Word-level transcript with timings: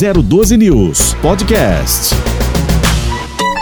012 0.00 0.56
News 0.56 1.12
Podcast. 1.20 2.14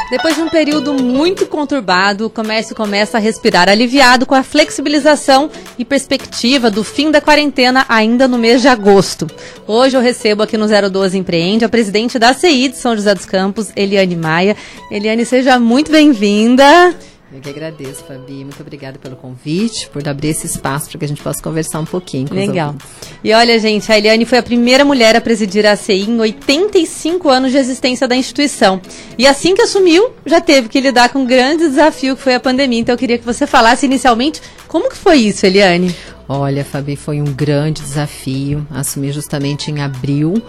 Depois 0.09 0.37
de 0.37 0.41
um 0.41 0.49
período 0.49 0.95
muito 0.95 1.47
conturbado, 1.47 2.27
o 2.27 2.31
comércio 2.31 2.77
começa 2.77 3.17
a 3.19 3.21
respirar 3.21 3.69
aliviado 3.69 4.25
com 4.25 4.37
a 4.37 4.45
flexibilização 4.45 5.51
e 5.77 5.85
perspectiva 5.85 6.71
do 6.71 6.85
fim 6.85 7.11
da 7.11 7.21
quarentena 7.21 7.85
ainda 7.89 8.29
no 8.29 8.39
mês 8.39 8.63
de 8.63 8.69
agosto. 8.69 9.27
Hoje 9.67 9.97
eu 9.97 10.01
recebo 10.01 10.45
aqui 10.45 10.57
no 10.57 10.69
012 10.69 11.19
Empreende 11.19 11.65
a 11.65 11.69
presidente 11.69 12.21
da 12.21 12.33
CI 12.33 12.69
de 12.69 12.77
São 12.77 12.95
José 12.95 13.17
dos 13.17 13.27
Campos, 13.27 13.73
Eliane 13.75 14.15
Maia. 14.15 14.57
Eliane, 14.93 15.25
seja 15.25 15.59
muito 15.59 15.91
bem-vinda. 15.91 16.95
Eu 17.31 17.41
que 17.41 17.51
agradeço, 17.51 18.05
Fabi. 18.05 18.43
Muito 18.43 18.61
obrigada 18.61 18.99
pelo 18.99 19.15
convite, 19.15 19.89
por 19.91 20.07
abrir 20.09 20.29
esse 20.29 20.47
espaço 20.47 20.89
para 20.89 20.99
que 20.99 21.05
a 21.05 21.09
gente 21.09 21.23
possa 21.23 21.43
conversar 21.43 21.79
um 21.79 21.85
pouquinho. 21.85 22.33
Legal. 22.33 22.75
E 23.23 23.35
olha, 23.35 23.59
gente, 23.59 23.91
a 23.93 23.99
Eliane 23.99 24.25
foi 24.25 24.39
a 24.39 24.43
primeira 24.43 24.83
mulher 24.83 25.15
a 25.15 25.21
presidir 25.21 25.67
a 25.67 25.73
ACI 25.73 26.09
em 26.09 26.19
85 26.19 27.29
anos 27.29 27.53
de 27.53 27.59
existência 27.59 28.09
da 28.09 28.17
instituição. 28.17 28.81
E 29.19 29.27
assim 29.27 29.55
que 29.55 29.61
assumiu, 29.61 30.11
já 30.25 30.41
teve 30.41 30.71
que 30.71 30.81
lidar 30.81 31.11
com 31.11 31.19
um 31.19 31.27
grande 31.27 31.69
desafio 31.69 32.17
que 32.17 32.23
foi 32.23 32.35
a 32.35 32.41
pandemia. 32.41 32.81
Então 32.81 32.95
eu 32.95 32.99
queria 32.99 33.19
que 33.19 33.25
você 33.27 33.47
falasse 33.47 33.85
inicialmente 33.85 34.41
como 34.67 34.89
que 34.89 34.97
foi 34.97 35.19
isso, 35.19 35.45
Eliane? 35.45 35.95
Olha, 36.27 36.65
Fabi, 36.65 36.97
foi 36.97 37.21
um 37.21 37.33
grande 37.33 37.83
desafio. 37.83 38.67
Assumir 38.71 39.13
justamente 39.13 39.71
em 39.71 39.81
abril 39.81 40.43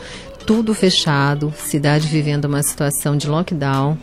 tudo 0.49 0.73
fechado, 0.73 1.53
cidade 1.55 2.08
vivendo 2.08 2.45
uma 2.45 2.63
situação 2.63 3.16
de 3.16 3.27
lockdown 3.27 3.95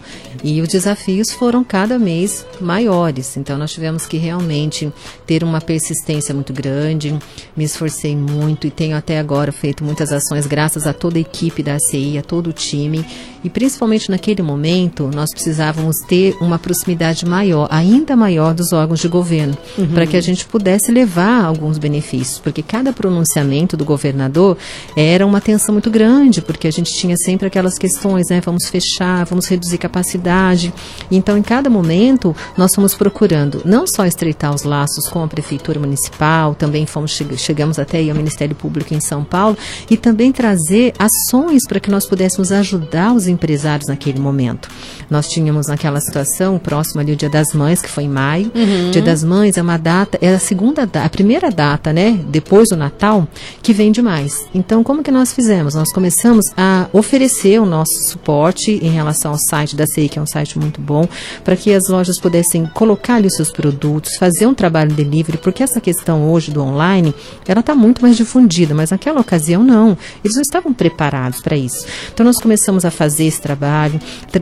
e 0.45 0.63
os 0.63 0.69
desafios 0.69 1.33
foram 1.33 1.65
cada 1.65 1.99
mês 1.99 2.47
maiores. 2.61 3.37
Então 3.37 3.59
nós 3.59 3.73
tivemos 3.73 4.07
que 4.07 4.17
realmente 4.17 4.93
ter 5.27 5.43
uma 5.43 5.61
persistência 5.61 6.33
muito 6.33 6.53
grande. 6.53 7.19
Me 7.57 7.65
esforcei 7.65 8.15
muito 8.15 8.65
e 8.65 8.71
tenho 8.71 8.97
até 8.97 9.19
agora 9.19 9.51
feito 9.51 9.83
muitas 9.83 10.13
ações 10.13 10.47
graças 10.47 10.87
a 10.87 10.93
toda 10.93 11.19
a 11.19 11.21
equipe 11.21 11.65
da 11.65 11.75
ACI, 11.75 12.17
a 12.17 12.23
todo 12.23 12.51
o 12.51 12.53
time 12.53 13.05
e 13.47 13.51
principalmente 13.51 14.11
naquele 14.11 14.43
momento 14.43 15.09
nós 15.15 15.31
precisávamos 15.31 15.97
ter 16.09 16.37
uma 16.41 16.59
proximidade 16.59 17.25
maior, 17.25 17.69
ainda 17.71 18.17
maior 18.17 18.53
dos 18.53 18.73
órgãos 18.73 18.99
de 18.99 19.07
governo, 19.07 19.57
uhum. 19.79 19.87
para 19.89 20.05
que 20.05 20.17
a 20.17 20.21
gente 20.21 20.45
pudesse 20.47 20.91
levar 20.91 21.45
alguns 21.45 21.79
benefícios, 21.79 22.41
porque 22.41 22.61
cada 22.61 22.93
pronunciamento 22.93 23.77
do 23.77 23.85
governador 23.85 24.59
era 24.97 25.25
uma 25.25 25.41
tensão 25.41 25.73
muito 25.73 25.89
grande 25.91 26.36
grande, 26.37 26.43
porque 26.43 26.67
a 26.67 26.71
gente 26.71 26.93
tinha 26.93 27.17
sempre 27.17 27.47
aquelas 27.47 27.79
questões, 27.79 28.29
né? 28.29 28.41
Vamos 28.45 28.69
fechar, 28.69 29.25
vamos 29.25 29.47
reduzir 29.47 29.79
capacidade. 29.79 30.73
Então, 31.11 31.37
em 31.37 31.43
cada 31.43 31.71
momento, 31.71 32.35
nós 32.57 32.75
fomos 32.75 32.95
procurando 32.95 33.63
não 33.65 33.87
só 33.87 34.07
estreitar 34.07 34.55
os 34.55 34.63
laços 34.63 35.09
com 35.09 35.23
a 35.23 35.29
Prefeitura 35.29 35.79
Municipal, 35.79 36.55
também 36.55 36.87
fomos 36.87 37.17
chegamos 37.37 37.79
até 37.79 37.99
aí 37.99 38.11
ao 38.11 38.17
Ministério 38.17 38.55
Público 38.55 38.95
em 38.95 39.01
São 39.01 39.25
Paulo, 39.25 39.57
e 39.91 39.97
também 39.97 40.33
trazer 40.33 40.93
ações 40.99 41.67
para 41.67 41.81
que 41.81 41.91
nós 41.91 42.07
pudéssemos 42.07 42.53
ajudar 42.53 43.13
os 43.13 43.27
empresários 43.27 43.89
naquele 43.89 44.21
momento. 44.21 44.69
Nós 45.09 45.29
tínhamos 45.29 45.69
naquela 45.69 46.01
situação, 46.01 46.59
próximo 46.59 47.01
ali 47.01 47.13
o 47.13 47.17
Dia 47.17 47.31
das 47.31 47.53
Mães, 47.53 47.81
que 47.81 47.89
foi 47.89 48.05
em 48.05 48.09
maio. 48.09 48.51
Uhum. 48.55 48.91
Dia 48.91 49.03
das 49.03 49.23
Mães 49.23 49.57
é 49.57 49.63
uma 49.63 49.77
data, 49.77 50.19
é 50.21 50.35
a 50.35 50.39
segunda 50.39 50.89
a 50.95 51.09
primeira 51.09 51.51
data, 51.51 51.93
né? 51.93 52.19
Depois 52.29 52.69
do 52.69 52.77
Natal, 52.77 53.29
que 53.63 53.73
vende 53.73 54.03
mais. 54.03 54.47
Então, 54.55 54.83
como 54.83 55.03
que 55.03 55.11
nós 55.11 55.33
fizemos? 55.33 55.75
Nós 55.75 55.93
começamos 55.93 56.26
começamos 56.27 56.53
a 56.57 56.89
oferecer 56.93 57.61
o 57.61 57.67
nosso 57.67 58.03
suporte 58.03 58.73
em 58.83 58.91
relação 58.91 59.31
ao 59.31 59.39
site 59.39 59.77
da 59.77 59.87
CEI, 59.87 60.09
que 60.09 60.19
é 60.19 60.23
um 60.23 60.27
site 60.27 60.59
muito 60.59 60.81
bom, 60.81 61.09
para 61.45 61.55
que 61.55 61.73
as 61.73 61.89
lojas 61.89 62.19
pudessem 62.19 62.67
colocar 62.67 63.15
ali 63.17 63.29
os 63.29 63.37
seus 63.37 63.51
produtos, 63.53 64.17
fazer 64.17 64.45
um 64.47 64.55
trabalho 64.55 64.93
delivery, 64.93 65.39
porque 65.39 65.63
essa 65.63 65.81
questão 65.81 66.29
hoje 66.29 66.51
do 66.51 66.61
online, 66.61 67.15
ela 67.47 67.61
está 67.61 67.77
muito 67.77 68.03
mais 68.03 68.17
difundida, 68.17 68.75
mas 68.75 68.91
naquela 68.91 69.21
ocasião 69.21 69.63
não. 69.63 69.97
Eles 70.25 70.35
não 70.35 70.43
estavam 70.43 70.75
preparados 70.75 71.41
para 71.41 71.57
isso. 71.57 71.87
Então 72.13 72.27
nós 72.27 72.41
começamos 72.41 72.85
a 72.85 72.91
fazer 72.91 73.27
esse 73.27 73.41
trabalho, 73.41 74.01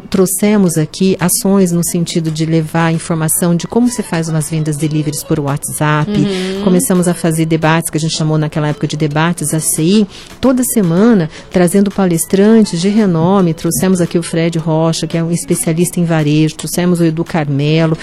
trouxemos 0.09 0.79
aqui 0.79 1.19
ações 1.21 1.71
no 1.71 1.85
sentido 1.85 2.31
de 2.31 2.47
levar 2.47 2.95
informação 2.95 3.55
de 3.55 3.67
como 3.67 3.89
se 3.91 4.03
faz 4.03 4.31
umas 4.31 4.49
vendas 4.49 4.79
deliveries 4.79 5.23
por 5.23 5.39
WhatsApp. 5.39 6.11
Uhum. 6.11 6.63
Começamos 6.65 7.09
a 7.09 7.15
fazer 7.15 7.45
debates 7.45 7.91
que 7.91 7.99
a 7.99 8.01
gente 8.01 8.17
chamou 8.17 8.39
naquela 8.39 8.69
época 8.69 8.87
de 8.87 8.97
debates 8.97 9.53
ACI, 9.53 10.09
toda 10.41 10.63
semana 10.65 11.29
trazer 11.51 11.74
trazendo 11.75 11.91
palestrantes 11.91 12.81
de 12.81 12.89
renome. 12.89 13.53
Trouxemos 13.53 14.01
aqui 14.01 14.17
o 14.17 14.23
Fred 14.23 14.59
Rocha, 14.61 15.09
que 15.09 15.19
é 15.19 15.25
um 15.25 15.33
especialista 15.33 15.99
em 15.99 16.05
varejo, 16.05 16.55
trouxemos 16.55 17.01
o 17.01 17.05
Edu 17.05 17.25
Carmelo, 17.25 17.99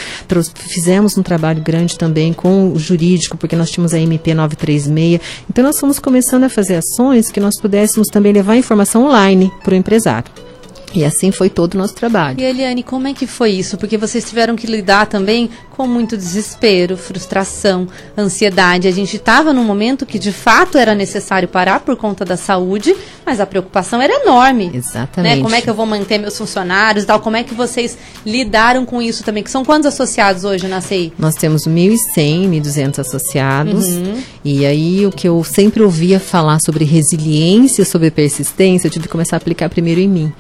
fizemos 0.56 1.18
um 1.18 1.24
trabalho 1.24 1.62
grande 1.62 1.98
também 1.98 2.34
com 2.34 2.74
o 2.74 2.78
jurídico, 2.78 3.38
porque 3.38 3.56
nós 3.56 3.72
tínhamos 3.72 3.94
a 3.94 4.00
MP 4.00 4.34
936. 4.34 5.22
Então, 5.50 5.64
nós 5.64 5.80
fomos 5.80 6.00
começando 6.00 6.44
a 6.44 6.50
fazer 6.50 6.76
ações 6.76 7.32
que 7.32 7.40
nós 7.40 7.58
pudéssemos 7.62 8.10
também 8.10 8.34
levar 8.34 8.58
informação 8.58 9.06
online 9.06 9.50
para 9.64 9.74
o 9.74 9.78
empresário. 9.78 10.30
E 10.94 11.06
assim 11.06 11.32
foi 11.32 11.50
todo 11.50 11.76
o 11.76 11.78
nosso 11.78 11.96
trabalho. 11.96 12.42
E 12.42 12.44
Eliane, 12.44 12.84
como 12.84 13.08
é 13.08 13.14
que 13.14 13.26
foi 13.26 13.52
isso? 13.52 13.78
Porque 13.78 13.98
vocês 13.98 14.28
tiveram 14.28 14.58
que 14.58 14.68
lidar 14.68 15.06
também 15.08 15.50
com 15.82 15.88
muito 15.88 16.16
desespero, 16.16 16.96
frustração, 16.96 17.88
ansiedade. 18.16 18.88
A 18.88 18.92
gente 18.92 19.16
estava 19.16 19.52
num 19.52 19.64
momento 19.64 20.06
que 20.06 20.20
de 20.20 20.32
fato 20.32 20.78
era 20.78 20.94
necessário 20.94 21.48
parar 21.48 21.80
por 21.80 21.96
conta 21.96 22.24
da 22.24 22.38
saúde, 22.38 22.96
mas 23.26 23.40
a 23.40 23.48
preocupação 23.48 24.00
era 24.00 24.14
enorme. 24.22 24.68
Né? 24.68 24.74
Exatamente. 24.76 25.38
Né? 25.38 25.42
Como 25.42 25.56
é 25.56 25.62
que 25.62 25.68
eu 25.68 25.74
vou 25.74 25.88
manter 25.88 26.20
meus 26.20 26.38
funcionários 26.38 27.04
e 27.04 27.08
tal? 27.08 27.20
Como 27.20 27.36
é 27.36 27.44
que 27.44 27.56
vocês 27.56 27.98
lidaram 28.24 28.86
com 28.86 29.02
isso 29.02 29.24
também? 29.24 29.42
Que 29.42 29.50
são 29.50 29.66
quantos 29.66 29.88
associados 29.88 30.44
hoje 30.44 30.68
na 30.68 30.82
CI? 30.82 31.14
Nós 31.18 31.34
temos 31.34 31.64
1.100, 31.64 31.98
1.200 32.62 33.00
associados. 33.00 33.88
Uhum. 33.88 34.22
E 34.46 34.64
aí 34.68 35.08
o 35.08 35.12
que 35.12 35.28
eu 35.28 35.44
sempre 35.44 35.82
ouvia 35.82 36.20
falar 36.20 36.60
sobre 36.64 36.86
resiliência, 36.86 37.84
sobre 37.86 38.12
persistência, 38.12 38.86
eu 38.86 38.92
tive 38.92 39.06
que 39.06 39.12
começar 39.12 39.36
a 39.36 39.38
aplicar 39.38 39.68
primeiro 39.68 40.00
em 40.00 40.08
mim 40.08 40.34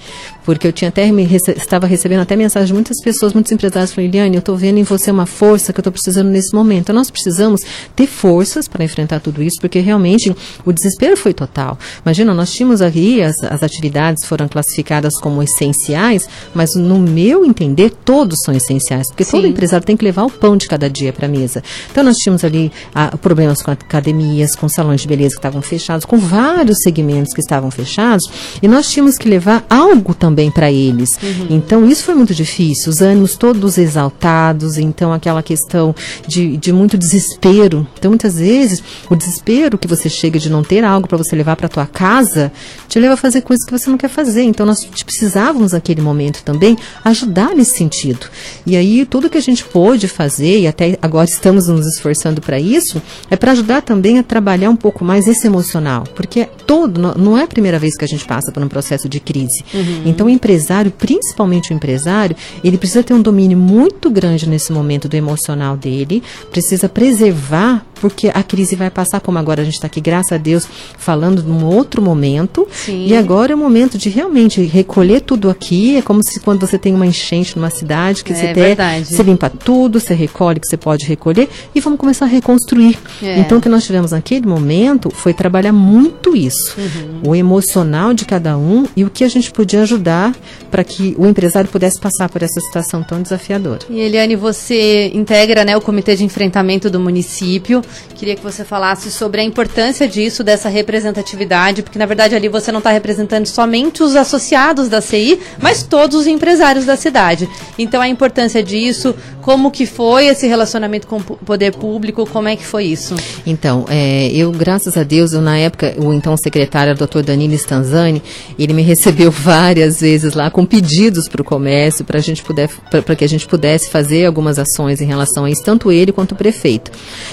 porque 0.44 0.68
eu 0.68 0.73
tinha 0.73 0.90
até 0.90 1.12
me 1.12 1.23
rece 1.23 1.52
estava 1.52 1.88
recebendo 1.88 2.22
até 2.22 2.35
mensagem 2.35 2.68
de 2.68 2.73
muitas 2.73 3.02
pessoas, 3.02 3.34
muitos 3.34 3.52
empresários 3.52 3.94
falando, 3.94 4.09
Eliane, 4.09 4.35
eu 4.35 4.40
estou 4.40 4.56
vendo 4.56 4.78
em 4.78 4.84
você 4.84 5.12
uma 5.12 5.25
força 5.31 5.72
que 5.72 5.80
eu 5.80 5.81
estou 5.81 5.92
precisando 5.94 6.30
nesse 6.30 6.53
momento. 6.53 6.92
Nós 6.92 7.09
precisamos 7.09 7.62
ter 7.96 8.08
forças 8.08 8.68
para 8.68 8.84
enfrentar 8.84 9.19
tudo 9.19 9.42
isso, 9.42 9.58
porque 9.59 9.80
realmente 9.80 10.36
o 10.66 10.74
desespero 10.74 11.16
foi 11.16 11.34
total. 11.34 11.78
Imagina, 12.06 12.34
nós 12.34 12.52
tínhamos 12.52 12.81
aqui, 12.81 13.22
as, 13.22 13.36
as 13.44 13.64
atividades 13.64 14.25
foram 14.25 14.47
classificadas 14.47 15.18
como 15.20 15.41
essenciais, 15.41 16.28
mas 16.53 16.75
no 16.75 17.00
meu 17.00 17.46
entender, 17.46 17.91
todos 18.03 18.40
são 18.44 18.53
essenciais, 18.53 19.08
porque 19.08 19.24
Sim. 19.24 19.31
todo 19.31 19.47
empresário 19.47 19.86
tem 19.86 19.96
que 19.96 20.03
levar 20.03 20.25
o 20.25 20.30
pão 20.30 20.58
de 20.58 20.68
cada 20.68 20.90
dia 20.90 21.14
para 21.14 21.28
a 21.28 21.30
mesa. 21.30 21.64
Então, 21.91 22.03
nós 22.03 22.18
tínhamos 22.18 22.44
ali 22.44 22.72
ah, 22.94 23.16
problemas 23.18 23.62
com 23.62 23.72
academias, 23.72 24.56
com 24.56 24.68
salões 24.68 25.02
de 25.02 25.08
beleza 25.08 25.30
que 25.30 25.40
estavam 25.40 25.62
fechados, 25.62 26.06
com 26.06 26.18
vários 26.18 26.80
segmentos 26.84 27.34
que 27.34 27.41
estavam 27.41 27.72
fechados, 27.72 28.25
e 28.62 28.68
nós 28.68 28.90
tínhamos 28.90 29.18
que 29.18 29.30
levar 29.30 29.66
algo 29.70 30.14
também 30.14 30.41
também 30.41 30.50
para 30.50 30.72
eles. 30.72 31.09
Uhum. 31.22 31.47
Então, 31.50 31.88
isso 31.88 32.03
foi 32.03 32.16
muito 32.16 32.34
difícil, 32.34 32.90
os 32.90 33.02
ânimos 33.02 33.36
todos 33.36 33.78
exaltados, 33.78 34.78
então 34.78 35.11
aquela 35.14 35.44
questão 35.44 35.96
de, 36.28 36.58
de 36.58 36.72
muito 36.72 36.98
desespero. 36.98 37.88
Então, 37.98 38.12
muitas 38.12 38.38
vezes, 38.38 38.84
o 39.10 39.16
desespero 39.16 39.78
que 39.78 39.88
você 39.88 40.10
chega 40.10 40.40
de 40.40 40.50
não 40.50 40.64
ter 40.64 40.84
algo 40.84 41.08
para 41.08 41.18
você 41.18 41.36
levar 41.36 41.56
para 41.56 41.70
tua 41.70 41.86
casa, 41.86 42.52
te 42.88 43.00
leva 43.00 43.14
a 43.14 43.18
fazer 43.18 43.42
coisas 43.42 43.66
que 43.66 43.72
você 43.72 43.90
não 43.90 43.98
quer 43.98 44.10
fazer. 44.10 44.44
Então, 44.44 44.66
nós 44.66 44.86
precisávamos, 44.86 45.72
naquele 45.72 46.02
momento 46.02 46.44
também, 46.44 46.78
ajudar 47.04 47.56
nesse 47.56 47.78
sentido. 47.78 48.28
E 48.66 48.76
aí, 48.76 49.06
tudo 49.06 49.30
que 49.30 49.38
a 49.38 49.42
gente 49.42 49.64
pôde 49.64 50.08
fazer, 50.08 50.62
e 50.62 50.68
até 50.68 50.98
agora 51.02 51.28
estamos 51.30 51.68
nos 51.68 51.86
esforçando 51.88 52.42
para 52.42 52.60
isso, 52.60 53.02
é 53.30 53.36
para 53.36 53.52
ajudar 53.52 53.82
também 53.82 54.20
a 54.20 54.24
trabalhar 54.24 54.70
um 54.70 54.76
pouco 54.76 55.04
mais 55.04 55.28
esse 55.28 55.48
emocional. 55.48 56.04
Porque 56.16 56.48
todo, 56.66 57.00
não 57.18 57.38
é 57.38 57.44
a 57.44 57.48
primeira 57.48 57.80
vez 57.80 57.96
que 57.96 58.06
a 58.06 58.08
gente 58.08 58.26
passa 58.26 58.52
por 58.52 58.62
um 58.64 58.68
processo 58.68 59.08
de 59.08 59.20
crise. 59.20 59.64
Uhum. 59.74 60.04
Então, 60.06 60.28
o 60.28 60.30
empresário, 60.30 60.92
principalmente 60.92 61.72
o 61.72 61.74
empresário, 61.74 62.36
ele 62.64 62.78
precisa 62.78 63.04
ter 63.04 63.14
um 63.14 63.22
domínio 63.22 63.58
muito 63.58 64.10
grande 64.10 64.48
nesse 64.48 64.72
momento 64.72 65.01
do 65.08 65.16
emocional 65.16 65.76
dele, 65.78 66.24
precisa 66.52 66.90
preservar, 66.90 67.86
porque 68.02 68.30
a 68.34 68.44
crise 68.44 68.76
vai 68.76 68.90
passar, 68.90 69.22
como 69.22 69.38
agora 69.38 69.62
a 69.62 69.66
gente 69.66 69.76
está 69.76 69.88
aqui, 69.88 70.02
graças 70.02 70.34
a 70.34 70.38
Deus, 70.38 70.68
falando 70.98 71.42
num 71.44 71.66
outro 71.66 72.02
momento. 72.02 72.68
Sim. 72.72 73.06
E 73.08 73.16
agora 73.16 73.54
é 73.54 73.56
o 73.56 73.58
momento 73.58 73.98
de 73.98 74.10
realmente 74.10 74.62
recolher 74.64 75.22
tudo 75.22 75.50
aqui. 75.50 75.96
É 75.96 76.02
como 76.02 76.22
se 76.22 76.40
quando 76.40 76.68
você 76.68 76.78
tem 76.78 76.94
uma 76.94 77.06
enchente 77.06 77.56
numa 77.56 77.70
cidade, 77.70 78.24
que 78.24 78.34
é, 78.34 78.36
você, 78.36 78.53
tem, 78.53 79.03
você 79.03 79.24
limpa 79.24 79.50
tudo, 79.50 80.00
você 80.00 80.14
recolhe 80.14 80.58
o 80.58 80.62
que 80.62 80.68
você 80.68 80.78
pode 80.78 81.06
recolher 81.06 81.48
e 81.74 81.80
vamos 81.80 82.00
começar 82.00 82.26
a 82.26 82.28
reconstruir. 82.28 82.98
É. 83.22 83.40
Então, 83.40 83.59
o 83.59 83.62
que 83.62 83.70
nós 83.70 83.86
tivemos 83.86 84.12
naquele 84.12 84.46
momento 84.46 85.09
foi 85.09 85.34
trabalhar 85.34 85.72
muito 85.72 86.36
isso. 86.36 86.76
Uhum. 86.78 87.32
O 87.32 87.36
emocional 87.36 88.14
de 88.14 88.26
cada 88.26 88.58
um 88.58 88.86
e 88.96 89.06
o 89.06 89.09
que 89.09 89.24
a 89.24 89.30
gente 89.30 89.52
podia 89.52 89.84
ajudar 89.84 90.02
ajudar 90.02 90.36
para 90.70 90.84
que 90.84 91.16
o 91.18 91.26
empresário 91.26 91.70
pudesse 91.70 92.00
passar 92.00 92.30
por 92.30 92.42
essa 92.42 92.59
situação 92.62 93.04
tão 93.04 93.22
desafiadora. 93.22 93.82
E 93.90 94.00
Eliane, 94.00 94.36
você 94.36 95.12
integra 95.14 95.66
né, 95.66 95.76
o 95.76 95.82
Comitê 95.82 96.16
de 96.16 96.24
Enfrentamento 96.24 96.90
do 96.90 97.00
município. 97.00 97.82
Queria 98.16 98.35
que 98.35 98.43
você 98.43 98.64
falasse 98.64 99.11
sobre 99.11 99.41
a 99.41 99.43
importância 99.43 100.08
disso, 100.08 100.43
dessa 100.43 100.70
representatividade, 100.70 101.82
porque 101.82 101.97
na 101.97 102.05
verdade 102.05 102.35
ali 102.35 102.47
você 102.47 102.72
não 102.72 102.79
está 102.79 102.91
representando 102.91 103.47
somente 103.47 104.03
os 104.03 104.16
associados 104.16 104.90
da 104.90 105.02
CI, 105.02 105.40
mas 105.59 105.84
todos 105.84 106.22
os 106.22 106.28
empresários 106.28 106.85
da 106.85 106.96
cidade. 106.96 107.49
Então 107.78 108.02
a 108.02 108.08
importância 108.08 108.64
disso, 108.64 109.16
como 109.41 109.72
que 109.72 109.85
foi 109.85 110.28
esse 110.28 110.47
relacionamento 110.47 111.08
com 111.08 111.17
o 111.17 111.22
poder 111.22 111.76
público, 111.76 112.28
como 112.28 112.47
é 112.47 112.55
que 112.55 112.66
foi 112.66 112.85
isso? 112.85 113.16
Então, 113.46 113.85
é, 113.90 114.29
eu, 114.32 114.52
graças 114.52 114.96
a 114.97 115.03
Deus, 115.03 115.34
eu, 115.34 115.41
na 115.41 115.58
época, 115.58 115.96
o 115.97 116.14
então 116.14 116.35
secretário, 116.37 116.94
o 116.94 116.97
doutor 116.97 117.23
Danilo 117.23 117.53
Stanzani, 117.55 118.22
ele 118.58 118.73
me 118.73 118.82
recebeu 118.84 119.32
várias 119.32 119.99
vezes 120.02 120.34
lá 120.34 120.49
com 120.52 120.66
pedidos 120.66 121.28
para 121.28 121.41
o 121.41 121.46
comércio, 121.46 122.05
para 122.05 123.16
que 123.16 123.23
a 123.23 123.29
gente 123.29 123.47
pudesse 123.47 123.90
fazer 123.90 124.26
algumas 124.26 124.59
ações 124.59 125.02
em 125.02 125.05
relação 125.05 125.46
a 125.46 125.49
isso, 125.49 125.64
tanto 125.64 125.91
ele 125.91 126.11
quanto 126.11 126.34
o 126.34 126.35
prefeito. 126.35 126.91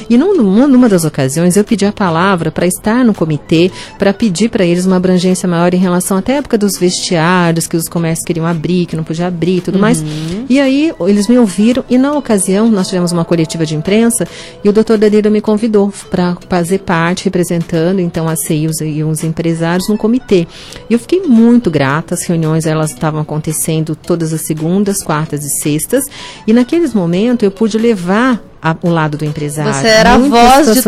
E 0.09 0.17
numa, 0.17 0.43
numa 0.49 0.89
das 0.89 1.05
ocasiões 1.05 1.57
eu 1.57 1.65
pedi 1.65 1.85
a 1.85 1.93
palavra 1.93 2.51
para 2.51 2.67
estar 2.67 3.05
no 3.05 3.15
comitê, 3.15 3.71
para 3.99 4.13
pedir 4.13 4.49
para 4.49 4.65
eles 4.65 4.87
uma 4.87 4.97
abrangência 4.97 5.49
maior 5.49 5.73
em 5.75 5.79
relação 5.79 6.17
até 6.17 6.35
a 6.35 6.37
época 6.37 6.59
dos 6.59 6.79
vestiários, 6.79 7.67
que 7.67 7.77
os 7.77 7.89
comércios 7.89 8.25
queriam 8.25 8.47
abrir, 8.47 8.87
que 8.87 8.97
não 8.97 9.05
podia 9.05 9.27
abrir 9.27 9.59
e 9.59 9.61
tudo 9.61 9.77
uhum. 9.77 9.81
mais. 9.81 10.05
E 10.49 10.61
aí 10.61 10.93
eles 11.01 11.29
me 11.29 11.39
ouviram 11.39 11.85
e 11.89 11.99
na 11.99 12.13
ocasião 12.13 12.71
nós 12.71 12.89
tivemos 12.89 13.13
uma 13.13 13.25
coletiva 13.25 13.67
de 13.67 13.75
imprensa 13.75 14.27
e 14.65 14.69
o 14.69 14.73
doutor 14.73 14.99
Danilo 14.99 15.31
me 15.31 15.41
convidou 15.41 15.93
para 16.11 16.37
fazer 16.49 16.79
parte, 16.81 17.25
representando 17.25 18.01
então 18.01 18.29
a 18.29 18.37
CI 18.37 18.67
e 18.83 19.05
os 19.05 19.25
empresários 19.25 19.89
no 19.89 19.97
comitê. 19.97 20.47
E 20.89 20.93
eu 20.93 20.99
fiquei 20.99 21.23
muito 21.23 21.71
grata, 21.71 22.15
as 22.15 22.25
reuniões 22.25 22.67
elas 22.67 22.91
estavam 22.91 23.21
acontecendo 23.21 23.95
todas 23.95 24.33
as 24.33 24.43
segundas, 24.43 25.03
quartas 25.03 25.45
e 25.45 25.51
sextas, 25.61 26.05
e 26.47 26.53
naqueles 26.53 26.95
momentos 26.95 27.45
eu 27.45 27.51
pude 27.51 27.79
levar 27.79 28.43
a, 28.63 28.77
o 28.83 28.91
lado 28.91 29.17
do 29.17 29.25
empresário. 29.25 29.73
Você 29.73 29.87
era 29.89 30.15
a 30.15 30.19
voz 30.19 30.75
de 30.75 30.83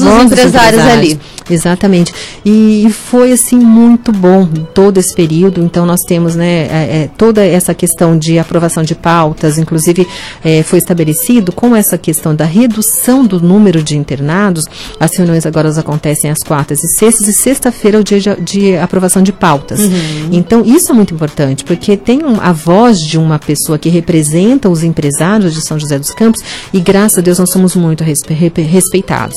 todos 0.00 0.16
os 0.16 0.32
empresários, 0.32 0.80
empresários 0.80 1.14
ali. 1.14 1.20
Exatamente. 1.50 2.12
E 2.44 2.86
foi 2.90 3.32
assim 3.32 3.58
muito 3.58 4.12
bom 4.12 4.46
todo 4.72 4.98
esse 4.98 5.14
período. 5.14 5.62
Então 5.62 5.84
nós 5.84 6.00
temos 6.00 6.34
né, 6.34 6.62
é, 6.62 7.02
é, 7.02 7.10
toda 7.18 7.44
essa 7.44 7.74
questão 7.74 8.18
de 8.18 8.38
aprovação 8.38 8.82
de 8.82 8.94
pautas, 8.94 9.58
inclusive 9.58 10.06
é, 10.42 10.62
foi 10.62 10.78
estabelecido 10.78 11.52
com 11.52 11.76
essa 11.76 11.98
questão 11.98 12.34
da 12.34 12.44
redução 12.44 13.24
do 13.24 13.40
número 13.40 13.82
de 13.82 13.96
internados. 13.96 14.64
As 14.98 15.14
reuniões 15.16 15.44
agora 15.44 15.64
acontecem 15.78 16.30
às 16.30 16.40
quartas 16.40 16.82
e 16.84 16.88
sextas, 16.88 17.26
e 17.26 17.32
sexta-feira 17.32 17.98
é 17.98 18.00
o 18.00 18.04
dia 18.04 18.20
de, 18.20 18.36
de, 18.40 18.76
aprovação 18.76 19.22
de 19.22 19.32
pautas. 19.32 19.80
Uhum. 19.80 20.28
Então 20.32 20.62
isso 20.64 20.92
é 20.92 20.94
muito 20.94 21.14
importante, 21.14 21.64
porque 21.64 21.96
tem 21.96 22.20
a 22.40 22.52
voz 22.52 23.00
de 23.00 23.18
uma 23.18 23.38
pessoa 23.38 23.78
que 23.78 23.88
representa 23.88 24.68
os 24.68 24.82
empresários 24.82 25.54
de 25.54 25.60
São 25.60 25.78
José 25.78 25.98
dos 25.98 26.10
Campos, 26.10 26.42
e 26.72 26.80
graças 26.80 27.18
a 27.18 27.20
Deus 27.22 27.38
nós 27.38 27.50
somos 27.50 27.74
muito 27.74 28.04
respeitados. 28.04 29.36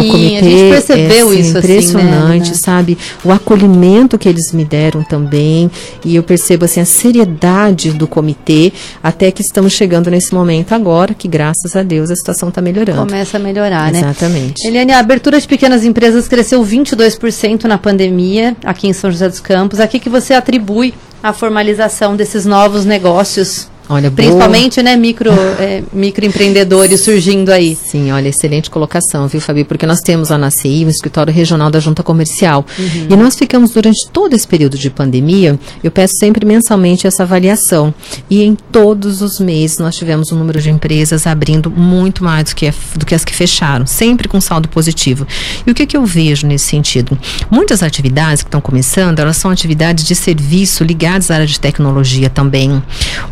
Sim, 0.00 0.08
o 0.08 0.12
comitê 0.12 0.36
a 0.36 0.42
gente 0.42 0.70
percebeu 0.70 1.32
é, 1.32 1.34
isso. 1.36 1.58
Impressionante, 1.58 2.42
assim, 2.42 2.50
né? 2.50 2.56
sabe? 2.56 2.98
O 3.24 3.32
acolhimento 3.32 4.18
que 4.18 4.28
eles 4.28 4.52
me 4.52 4.64
deram 4.64 5.02
também. 5.02 5.70
E 6.04 6.16
eu 6.16 6.22
percebo 6.22 6.64
assim, 6.64 6.80
a 6.80 6.84
seriedade 6.84 7.90
do 7.92 8.06
comitê, 8.06 8.72
até 9.02 9.30
que 9.30 9.42
estamos 9.42 9.72
chegando 9.72 10.10
nesse 10.10 10.34
momento 10.34 10.72
agora, 10.72 11.14
que 11.14 11.28
graças 11.28 11.74
a 11.76 11.82
Deus 11.82 12.10
a 12.10 12.16
situação 12.16 12.48
está 12.48 12.60
melhorando. 12.60 13.06
Começa 13.06 13.36
a 13.36 13.40
melhorar, 13.40 13.92
né? 13.92 14.00
Exatamente. 14.00 14.66
Eliane, 14.66 14.92
a 14.92 14.98
abertura 14.98 15.40
de 15.40 15.46
pequenas 15.46 15.84
empresas 15.84 16.28
cresceu 16.28 16.64
22% 16.64 17.64
na 17.64 17.78
pandemia 17.78 18.56
aqui 18.64 18.88
em 18.88 18.92
São 18.92 19.10
José 19.10 19.28
dos 19.28 19.40
Campos. 19.40 19.80
A 19.80 19.86
que, 19.86 19.98
que 19.98 20.08
você 20.08 20.34
atribui 20.34 20.94
a 21.22 21.32
formalização 21.32 22.16
desses 22.16 22.46
novos 22.46 22.84
negócios? 22.84 23.68
Olha, 23.88 24.10
Principalmente, 24.10 24.82
boa. 24.82 24.84
né, 24.84 24.96
micro, 24.96 25.30
é, 25.58 25.82
microempreendedores 25.92 27.00
surgindo 27.02 27.50
aí. 27.50 27.74
Sim, 27.74 28.12
olha, 28.12 28.28
excelente 28.28 28.68
colocação, 28.68 29.26
viu, 29.26 29.40
Fabi? 29.40 29.64
Porque 29.64 29.86
nós 29.86 30.00
temos 30.00 30.30
a 30.30 30.36
NACI, 30.36 30.84
o 30.84 30.90
escritório 30.90 31.32
regional 31.32 31.70
da 31.70 31.80
Junta 31.80 32.02
Comercial. 32.02 32.66
Uhum. 32.78 33.06
E 33.08 33.16
nós 33.16 33.34
ficamos 33.34 33.70
durante 33.70 34.06
todo 34.12 34.34
esse 34.34 34.46
período 34.46 34.76
de 34.76 34.90
pandemia, 34.90 35.58
eu 35.82 35.90
peço 35.90 36.14
sempre 36.18 36.44
mensalmente 36.44 37.06
essa 37.06 37.22
avaliação. 37.22 37.94
E 38.28 38.42
em 38.42 38.54
todos 38.70 39.22
os 39.22 39.40
meses 39.40 39.78
nós 39.78 39.96
tivemos 39.96 40.30
um 40.32 40.36
número 40.36 40.60
de 40.60 40.68
empresas 40.68 41.26
abrindo 41.26 41.70
muito 41.70 42.22
mais 42.22 42.50
do 42.50 42.54
que, 42.54 42.70
do 42.94 43.06
que 43.06 43.14
as 43.14 43.24
que 43.24 43.34
fecharam, 43.34 43.86
sempre 43.86 44.28
com 44.28 44.38
saldo 44.38 44.68
positivo. 44.68 45.26
E 45.66 45.70
o 45.70 45.74
que, 45.74 45.86
que 45.86 45.96
eu 45.96 46.04
vejo 46.04 46.46
nesse 46.46 46.66
sentido? 46.66 47.18
Muitas 47.50 47.82
atividades 47.82 48.42
que 48.42 48.48
estão 48.48 48.60
começando, 48.60 49.18
elas 49.18 49.38
são 49.38 49.50
atividades 49.50 50.04
de 50.04 50.14
serviço 50.14 50.84
ligadas 50.84 51.30
à 51.30 51.36
área 51.36 51.46
de 51.46 51.58
tecnologia 51.58 52.28
também. 52.28 52.82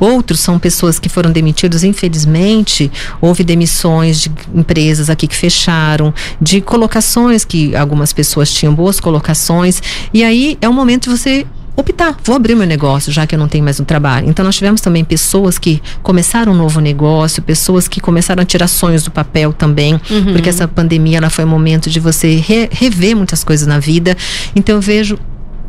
Outros 0.00 0.45
são 0.46 0.58
pessoas 0.60 0.98
que 1.00 1.08
foram 1.08 1.32
demitidas, 1.32 1.82
infelizmente, 1.82 2.90
houve 3.20 3.42
demissões 3.42 4.20
de 4.20 4.30
empresas 4.54 5.10
aqui 5.10 5.26
que 5.26 5.34
fecharam, 5.34 6.14
de 6.40 6.60
colocações 6.60 7.44
que 7.44 7.74
algumas 7.74 8.12
pessoas 8.12 8.52
tinham 8.52 8.72
boas 8.72 9.00
colocações, 9.00 9.82
e 10.14 10.22
aí 10.22 10.56
é 10.60 10.68
o 10.68 10.72
momento 10.72 11.04
de 11.04 11.18
você 11.18 11.44
optar, 11.76 12.16
vou 12.24 12.36
abrir 12.36 12.54
meu 12.54 12.66
negócio, 12.66 13.12
já 13.12 13.26
que 13.26 13.34
eu 13.34 13.38
não 13.38 13.48
tenho 13.48 13.62
mais 13.62 13.78
um 13.78 13.84
trabalho. 13.84 14.30
Então, 14.30 14.44
nós 14.44 14.54
tivemos 14.54 14.80
também 14.80 15.04
pessoas 15.04 15.58
que 15.58 15.82
começaram 16.02 16.52
um 16.52 16.56
novo 16.56 16.80
negócio, 16.80 17.42
pessoas 17.42 17.86
que 17.86 18.00
começaram 18.00 18.42
a 18.42 18.46
tirar 18.46 18.68
sonhos 18.68 19.02
do 19.02 19.10
papel 19.10 19.52
também, 19.52 19.94
uhum. 19.94 20.32
porque 20.32 20.48
essa 20.48 20.66
pandemia 20.66 21.18
ela 21.18 21.28
foi 21.28 21.44
um 21.44 21.48
momento 21.48 21.90
de 21.90 22.00
você 22.00 22.36
re 22.36 22.68
rever 22.70 23.14
muitas 23.14 23.44
coisas 23.44 23.66
na 23.66 23.78
vida. 23.78 24.16
Então, 24.54 24.76
eu 24.76 24.80
vejo 24.80 25.18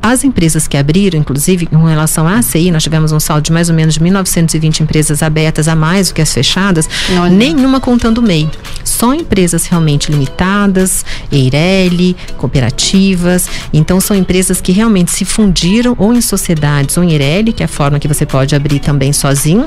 as 0.01 0.23
empresas 0.23 0.67
que 0.67 0.77
abriram, 0.77 1.19
inclusive, 1.19 1.67
em 1.71 1.87
relação 1.87 2.27
à 2.27 2.37
ACI, 2.37 2.71
nós 2.71 2.83
tivemos 2.83 3.11
um 3.11 3.19
saldo 3.19 3.43
de 3.43 3.51
mais 3.51 3.69
ou 3.69 3.75
menos 3.75 3.95
de 3.95 3.99
1.920 3.99 4.81
empresas 4.81 5.23
abertas 5.23 5.67
a 5.67 5.75
mais 5.75 6.09
do 6.09 6.13
que 6.13 6.21
as 6.21 6.33
fechadas, 6.33 6.89
Olha. 7.19 7.29
nenhuma 7.29 7.79
contando 7.79 8.19
o 8.19 8.21
MEI. 8.21 8.49
Só 8.83 9.13
empresas 9.13 9.65
realmente 9.65 10.11
limitadas, 10.11 11.05
Eireli, 11.31 12.15
cooperativas. 12.37 13.49
Então, 13.73 13.99
são 13.99 14.15
empresas 14.15 14.61
que 14.61 14.71
realmente 14.71 15.11
se 15.11 15.25
fundiram 15.25 15.95
ou 15.97 16.13
em 16.13 16.21
sociedades 16.21 16.97
ou 16.97 17.03
em 17.03 17.11
Eireli, 17.11 17.51
que 17.51 17.63
é 17.63 17.65
a 17.65 17.69
forma 17.69 17.99
que 17.99 18.07
você 18.07 18.25
pode 18.25 18.55
abrir 18.55 18.79
também 18.79 19.11
sozinho, 19.11 19.65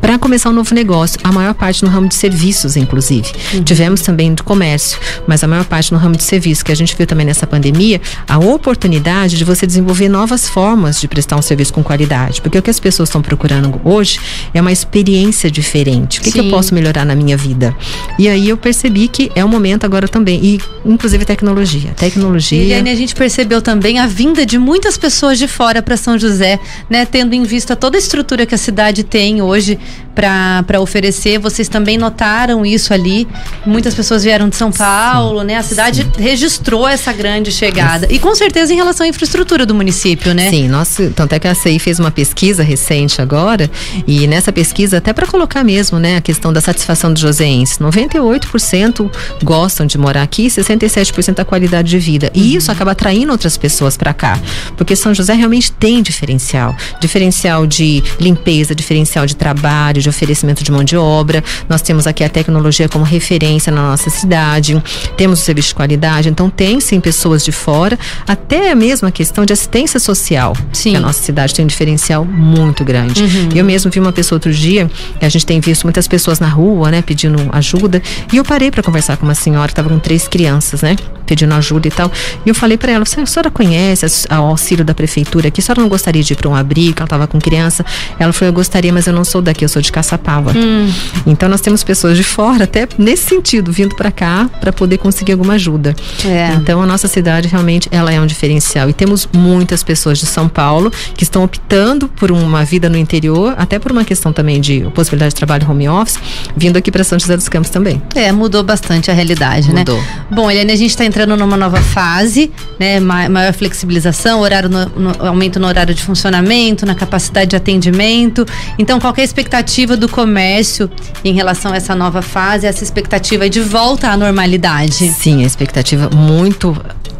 para 0.00 0.18
começar 0.18 0.50
um 0.50 0.52
novo 0.52 0.74
negócio. 0.74 1.18
A 1.22 1.32
maior 1.32 1.54
parte 1.54 1.84
no 1.84 1.90
ramo 1.90 2.08
de 2.08 2.14
serviços, 2.14 2.76
inclusive. 2.76 3.30
Uhum. 3.54 3.62
Tivemos 3.62 4.02
também 4.02 4.34
de 4.34 4.42
comércio, 4.42 4.98
mas 5.26 5.42
a 5.42 5.48
maior 5.48 5.64
parte 5.64 5.92
no 5.92 5.98
ramo 5.98 6.16
de 6.16 6.22
serviços, 6.22 6.62
que 6.62 6.72
a 6.72 6.76
gente 6.76 6.96
viu 6.96 7.06
também 7.06 7.26
nessa 7.26 7.46
pandemia, 7.46 8.00
a 8.28 8.38
oportunidade 8.38 9.36
de 9.36 9.44
você 9.44 9.66
desenvolver 9.68 10.08
novas 10.08 10.48
formas 10.48 11.00
de 11.00 11.06
prestar 11.06 11.36
um 11.36 11.42
serviço 11.42 11.72
com 11.72 11.82
qualidade. 11.82 12.40
Porque 12.40 12.58
o 12.58 12.62
que 12.62 12.70
as 12.70 12.80
pessoas 12.80 13.08
estão 13.08 13.22
procurando 13.22 13.80
hoje 13.84 14.18
é 14.52 14.60
uma 14.60 14.72
experiência 14.72 15.50
diferente. 15.50 16.18
O 16.18 16.22
que, 16.22 16.32
que, 16.32 16.40
eu 16.40 16.50
posso 16.50 16.74
melhorar 16.74 17.04
na 17.04 17.14
minha 17.14 17.36
vida? 17.36 17.76
E 18.18 18.28
aí 18.28 18.48
eu 18.48 18.56
percebi 18.56 19.06
que 19.06 19.30
é 19.34 19.44
o 19.44 19.48
momento 19.48 19.84
agora 19.84 20.08
também. 20.08 20.40
E, 20.42 20.60
inclusive, 20.84 21.24
tecnologia. 21.24 21.92
Tecnologia. 21.92 22.64
E 22.64 22.74
a 22.74 22.94
gente 22.94 23.14
percebeu 23.14 23.62
também 23.62 23.98
a 23.98 24.06
vinda 24.06 24.44
de 24.44 24.58
muitas 24.58 24.98
pessoas 24.98 25.38
de 25.38 25.46
fora 25.46 25.82
para 25.82 25.96
São 25.96 26.18
José, 26.18 26.58
né? 26.90 27.06
Tendo 27.06 27.34
em 27.34 27.42
vista 27.44 27.76
toda 27.76 27.96
a 27.96 28.00
estrutura 28.00 28.46
que 28.46 28.54
a 28.54 28.58
cidade 28.58 29.04
tem 29.04 29.40
hoje 29.42 29.78
para 30.14 30.80
oferecer. 30.80 31.38
Vocês 31.38 31.68
também 31.68 31.96
notaram 31.96 32.66
isso 32.66 32.92
ali. 32.92 33.28
Muitas 33.64 33.94
pessoas 33.94 34.24
vieram 34.24 34.48
de 34.48 34.56
São 34.56 34.72
Paulo, 34.72 35.40
Sim. 35.40 35.46
né? 35.46 35.56
A 35.56 35.62
cidade 35.62 36.02
Sim. 36.02 36.22
registrou 36.22 36.88
essa 36.88 37.12
grande 37.12 37.52
chegada. 37.52 38.08
E 38.10 38.18
com 38.18 38.34
certeza 38.34 38.72
em 38.72 38.76
relação 38.76 39.06
à 39.06 39.08
infraestrutura 39.08 39.57
do 39.66 39.74
município, 39.74 40.34
né? 40.34 40.50
Sim, 40.50 40.68
nossa, 40.68 41.10
tanto 41.14 41.34
é 41.34 41.38
que 41.38 41.48
a 41.48 41.54
CI 41.54 41.78
fez 41.78 41.98
uma 41.98 42.10
pesquisa 42.10 42.62
recente 42.62 43.20
agora, 43.20 43.70
e 44.06 44.26
nessa 44.26 44.52
pesquisa, 44.52 44.98
até 44.98 45.12
para 45.12 45.26
colocar 45.26 45.64
mesmo, 45.64 45.98
né, 45.98 46.16
a 46.16 46.20
questão 46.20 46.52
da 46.52 46.60
satisfação 46.60 47.12
dos 47.12 47.22
joseenses, 47.22 47.78
98% 47.78 49.10
gostam 49.42 49.86
de 49.86 49.98
morar 49.98 50.22
aqui 50.22 50.46
e 50.46 50.50
67% 50.50 51.34
da 51.34 51.44
qualidade 51.44 51.88
de 51.88 51.98
vida. 51.98 52.30
E 52.34 52.54
isso 52.54 52.70
acaba 52.70 52.92
atraindo 52.92 53.32
outras 53.32 53.56
pessoas 53.56 53.96
para 53.96 54.12
cá, 54.12 54.38
porque 54.76 54.94
São 54.96 55.14
José 55.14 55.34
realmente 55.34 55.72
tem 55.72 56.02
diferencial, 56.02 56.76
diferencial 57.00 57.66
de 57.66 58.02
limpeza, 58.20 58.74
diferencial 58.74 59.26
de 59.26 59.36
trabalho, 59.36 60.00
de 60.00 60.08
oferecimento 60.08 60.62
de 60.62 60.70
mão 60.70 60.84
de 60.84 60.96
obra. 60.96 61.42
Nós 61.68 61.82
temos 61.82 62.06
aqui 62.06 62.24
a 62.24 62.28
tecnologia 62.28 62.88
como 62.88 63.04
referência 63.04 63.72
na 63.72 63.82
nossa 63.82 64.10
cidade, 64.10 64.80
temos 65.16 65.40
o 65.40 65.42
serviço 65.42 65.68
de 65.68 65.74
qualidade, 65.74 66.28
então 66.28 66.50
tem 66.50 66.80
sim 66.80 67.00
pessoas 67.00 67.44
de 67.44 67.52
fora, 67.52 67.98
até 68.26 68.74
mesmo 68.74 69.08
a 69.08 69.10
questão 69.10 69.44
de 69.48 69.52
assistência 69.52 69.98
social. 69.98 70.54
Sim. 70.72 70.90
Que 70.90 70.96
a 70.96 71.00
nossa 71.00 71.22
cidade 71.22 71.54
tem 71.54 71.64
um 71.64 71.68
diferencial 71.68 72.24
muito 72.24 72.84
grande. 72.84 73.22
Uhum. 73.22 73.48
Eu 73.54 73.64
mesmo 73.64 73.90
vi 73.90 73.98
uma 73.98 74.12
pessoa 74.12 74.36
outro 74.36 74.52
dia, 74.52 74.90
a 75.20 75.28
gente 75.28 75.44
tem 75.44 75.58
visto 75.58 75.84
muitas 75.84 76.06
pessoas 76.06 76.38
na 76.38 76.48
rua, 76.48 76.90
né, 76.90 77.02
pedindo 77.02 77.48
ajuda, 77.52 78.02
e 78.32 78.36
eu 78.36 78.44
parei 78.44 78.70
para 78.70 78.82
conversar 78.82 79.16
com 79.16 79.24
uma 79.24 79.34
senhora 79.34 79.68
que 79.68 79.72
estava 79.72 79.88
com 79.88 79.98
três 79.98 80.28
crianças, 80.28 80.82
né, 80.82 80.96
pedindo 81.26 81.52
ajuda 81.54 81.88
e 81.88 81.90
tal. 81.90 82.10
E 82.44 82.48
eu 82.48 82.54
falei 82.54 82.76
para 82.76 82.92
ela: 82.92 83.04
a 83.04 83.26
senhora 83.26 83.50
conhece 83.50 84.26
o 84.30 84.34
auxílio 84.34 84.84
da 84.84 84.94
prefeitura 84.94 85.48
aqui? 85.48 85.60
A 85.60 85.64
senhora 85.64 85.80
não 85.80 85.88
gostaria 85.88 86.22
de 86.22 86.32
ir 86.32 86.36
para 86.36 86.48
um 86.48 86.54
abrigo? 86.54 86.98
Ela 86.98 87.04
estava 87.04 87.26
com 87.26 87.38
criança. 87.38 87.84
Ela 88.18 88.32
falou: 88.32 88.50
eu 88.50 88.52
gostaria, 88.52 88.92
mas 88.92 89.06
eu 89.06 89.12
não 89.12 89.24
sou 89.24 89.40
daqui, 89.40 89.64
eu 89.64 89.68
sou 89.68 89.80
de 89.80 89.90
Caçapava. 89.90 90.52
Hum. 90.56 90.90
Então 91.26 91.48
nós 91.48 91.60
temos 91.60 91.82
pessoas 91.82 92.16
de 92.16 92.24
fora, 92.24 92.64
até 92.64 92.88
nesse 92.98 93.24
sentido, 93.24 93.72
vindo 93.72 93.94
para 93.94 94.10
cá 94.10 94.48
para 94.60 94.72
poder 94.72 94.98
conseguir 94.98 95.32
alguma 95.32 95.54
ajuda. 95.54 95.94
É. 96.24 96.54
Então 96.54 96.82
a 96.82 96.86
nossa 96.86 97.08
cidade 97.08 97.48
realmente 97.48 97.88
ela 97.90 98.12
é 98.12 98.20
um 98.20 98.26
diferencial 98.26 98.88
e 98.88 98.92
temos 98.92 99.28
muitas 99.38 99.82
pessoas 99.82 100.18
de 100.18 100.26
São 100.26 100.48
Paulo 100.48 100.90
que 101.14 101.22
estão 101.22 101.44
optando 101.44 102.08
por 102.08 102.30
uma 102.30 102.64
vida 102.64 102.88
no 102.88 102.96
interior, 102.96 103.54
até 103.56 103.78
por 103.78 103.92
uma 103.92 104.04
questão 104.04 104.32
também 104.32 104.60
de 104.60 104.80
possibilidade 104.94 105.30
de 105.30 105.36
trabalho 105.36 105.68
home 105.70 105.88
office, 105.88 106.18
vindo 106.56 106.76
aqui 106.76 106.90
para 106.90 107.04
São 107.04 107.18
José 107.18 107.36
dos 107.36 107.48
Campos 107.48 107.70
também. 107.70 108.02
É, 108.14 108.30
mudou 108.32 108.62
bastante 108.62 109.10
a 109.10 109.14
realidade, 109.14 109.72
mudou. 109.72 109.96
né? 109.96 110.04
Bom, 110.30 110.50
Eliane, 110.50 110.72
a 110.72 110.76
gente 110.76 110.90
está 110.90 111.04
entrando 111.04 111.36
numa 111.36 111.56
nova 111.56 111.80
fase, 111.80 112.50
né? 112.78 113.00
Maior 113.00 113.52
flexibilização, 113.52 114.40
horário 114.40 114.68
no, 114.68 114.86
no, 114.86 115.26
aumento 115.26 115.60
no 115.60 115.66
horário 115.66 115.94
de 115.94 116.02
funcionamento, 116.02 116.84
na 116.84 116.94
capacidade 116.94 117.50
de 117.50 117.56
atendimento. 117.56 118.46
Então, 118.78 118.98
qual 118.98 119.14
é 119.16 119.20
a 119.20 119.24
expectativa 119.24 119.96
do 119.96 120.08
comércio 120.08 120.90
em 121.24 121.32
relação 121.32 121.72
a 121.72 121.76
essa 121.76 121.94
nova 121.94 122.22
fase, 122.22 122.66
essa 122.66 122.82
expectativa 122.82 123.48
de 123.48 123.60
volta 123.60 124.08
à 124.08 124.16
normalidade? 124.16 125.10
Sim, 125.10 125.42
a 125.42 125.46
expectativa 125.46 126.10
muito 126.10 126.76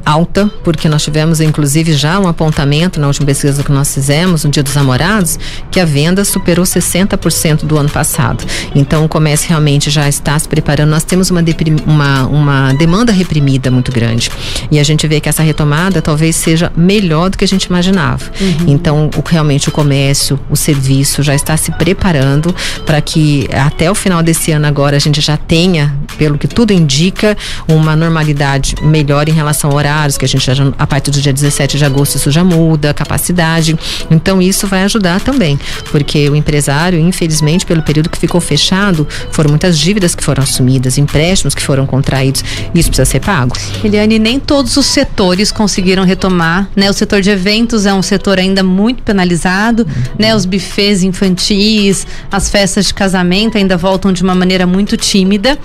alta, 0.08 0.50
porque 0.64 0.88
nós 0.88 1.02
tivemos 1.02 1.40
inclusive 1.40 1.92
já 1.92 2.07
um 2.20 2.28
apontamento 2.28 3.00
na 3.00 3.06
última 3.06 3.26
pesquisa 3.26 3.62
que 3.62 3.72
nós 3.72 3.92
fizemos, 3.92 4.44
no 4.44 4.50
Dia 4.50 4.62
dos 4.62 4.74
Namorados, 4.74 5.38
que 5.70 5.80
a 5.80 5.84
venda 5.84 6.24
superou 6.24 6.64
60% 6.64 7.64
do 7.64 7.76
ano 7.76 7.88
passado. 7.88 8.44
Então 8.74 9.04
o 9.04 9.08
comércio 9.08 9.48
realmente 9.48 9.90
já 9.90 10.08
está 10.08 10.38
se 10.38 10.48
preparando. 10.48 10.90
Nós 10.90 11.04
temos 11.04 11.30
uma, 11.30 11.42
uma, 11.86 12.26
uma 12.26 12.72
demanda 12.74 13.12
reprimida 13.12 13.70
muito 13.70 13.90
grande. 13.90 14.30
E 14.70 14.78
a 14.78 14.82
gente 14.82 15.06
vê 15.06 15.20
que 15.20 15.28
essa 15.28 15.42
retomada 15.42 16.00
talvez 16.00 16.36
seja 16.36 16.72
melhor 16.76 17.30
do 17.30 17.38
que 17.38 17.44
a 17.44 17.48
gente 17.48 17.64
imaginava. 17.64 18.24
Uhum. 18.40 18.64
Então, 18.68 19.10
o, 19.16 19.28
realmente 19.28 19.68
o 19.68 19.72
comércio, 19.72 20.38
o 20.48 20.56
serviço 20.56 21.22
já 21.22 21.34
está 21.34 21.56
se 21.56 21.72
preparando 21.72 22.54
para 22.86 23.00
que 23.00 23.48
até 23.52 23.90
o 23.90 23.94
final 23.94 24.22
desse 24.22 24.52
ano 24.52 24.66
agora 24.66 24.96
a 24.96 25.00
gente 25.00 25.20
já 25.20 25.36
tenha, 25.36 25.96
pelo 26.16 26.38
que 26.38 26.46
tudo 26.46 26.72
indica, 26.72 27.36
uma 27.66 27.96
normalidade 27.96 28.74
melhor 28.82 29.28
em 29.28 29.32
relação 29.32 29.70
ao 29.70 29.76
horário 29.76 29.98
que 30.16 30.24
a 30.24 30.28
gente 30.28 30.44
já, 30.44 30.54
a 30.78 30.86
partir 30.86 31.10
do 31.10 31.20
dia 31.20 31.32
17 31.32 31.76
de 31.76 31.84
agosto 31.84 31.97
isso 32.02 32.30
já 32.30 32.44
muda, 32.44 32.92
capacidade. 32.94 33.76
Então 34.10 34.40
isso 34.40 34.66
vai 34.66 34.82
ajudar 34.84 35.20
também, 35.20 35.58
porque 35.90 36.28
o 36.28 36.36
empresário, 36.36 36.98
infelizmente, 36.98 37.64
pelo 37.66 37.82
período 37.82 38.08
que 38.08 38.18
ficou 38.18 38.40
fechado, 38.40 39.06
foram 39.30 39.50
muitas 39.50 39.78
dívidas 39.78 40.14
que 40.14 40.22
foram 40.22 40.42
assumidas, 40.42 40.98
empréstimos 40.98 41.54
que 41.54 41.62
foram 41.62 41.86
contraídos, 41.86 42.42
e 42.74 42.78
isso 42.78 42.88
precisa 42.88 43.04
ser 43.04 43.20
pago. 43.20 43.56
Eliane, 43.82 44.18
nem 44.18 44.38
todos 44.38 44.76
os 44.76 44.86
setores 44.86 45.50
conseguiram 45.52 46.04
retomar, 46.04 46.68
né? 46.74 46.90
O 46.90 46.92
setor 46.92 47.20
de 47.20 47.30
eventos 47.30 47.86
é 47.86 47.94
um 47.94 48.02
setor 48.02 48.38
ainda 48.38 48.62
muito 48.62 49.02
penalizado, 49.02 49.82
uhum. 49.82 50.02
né? 50.18 50.34
Os 50.34 50.44
bufês 50.44 51.02
infantis, 51.02 52.06
as 52.30 52.48
festas 52.48 52.86
de 52.86 52.94
casamento 52.94 53.58
ainda 53.58 53.76
voltam 53.76 54.12
de 54.12 54.22
uma 54.22 54.34
maneira 54.34 54.66
muito 54.66 54.96
tímida. 54.96 55.58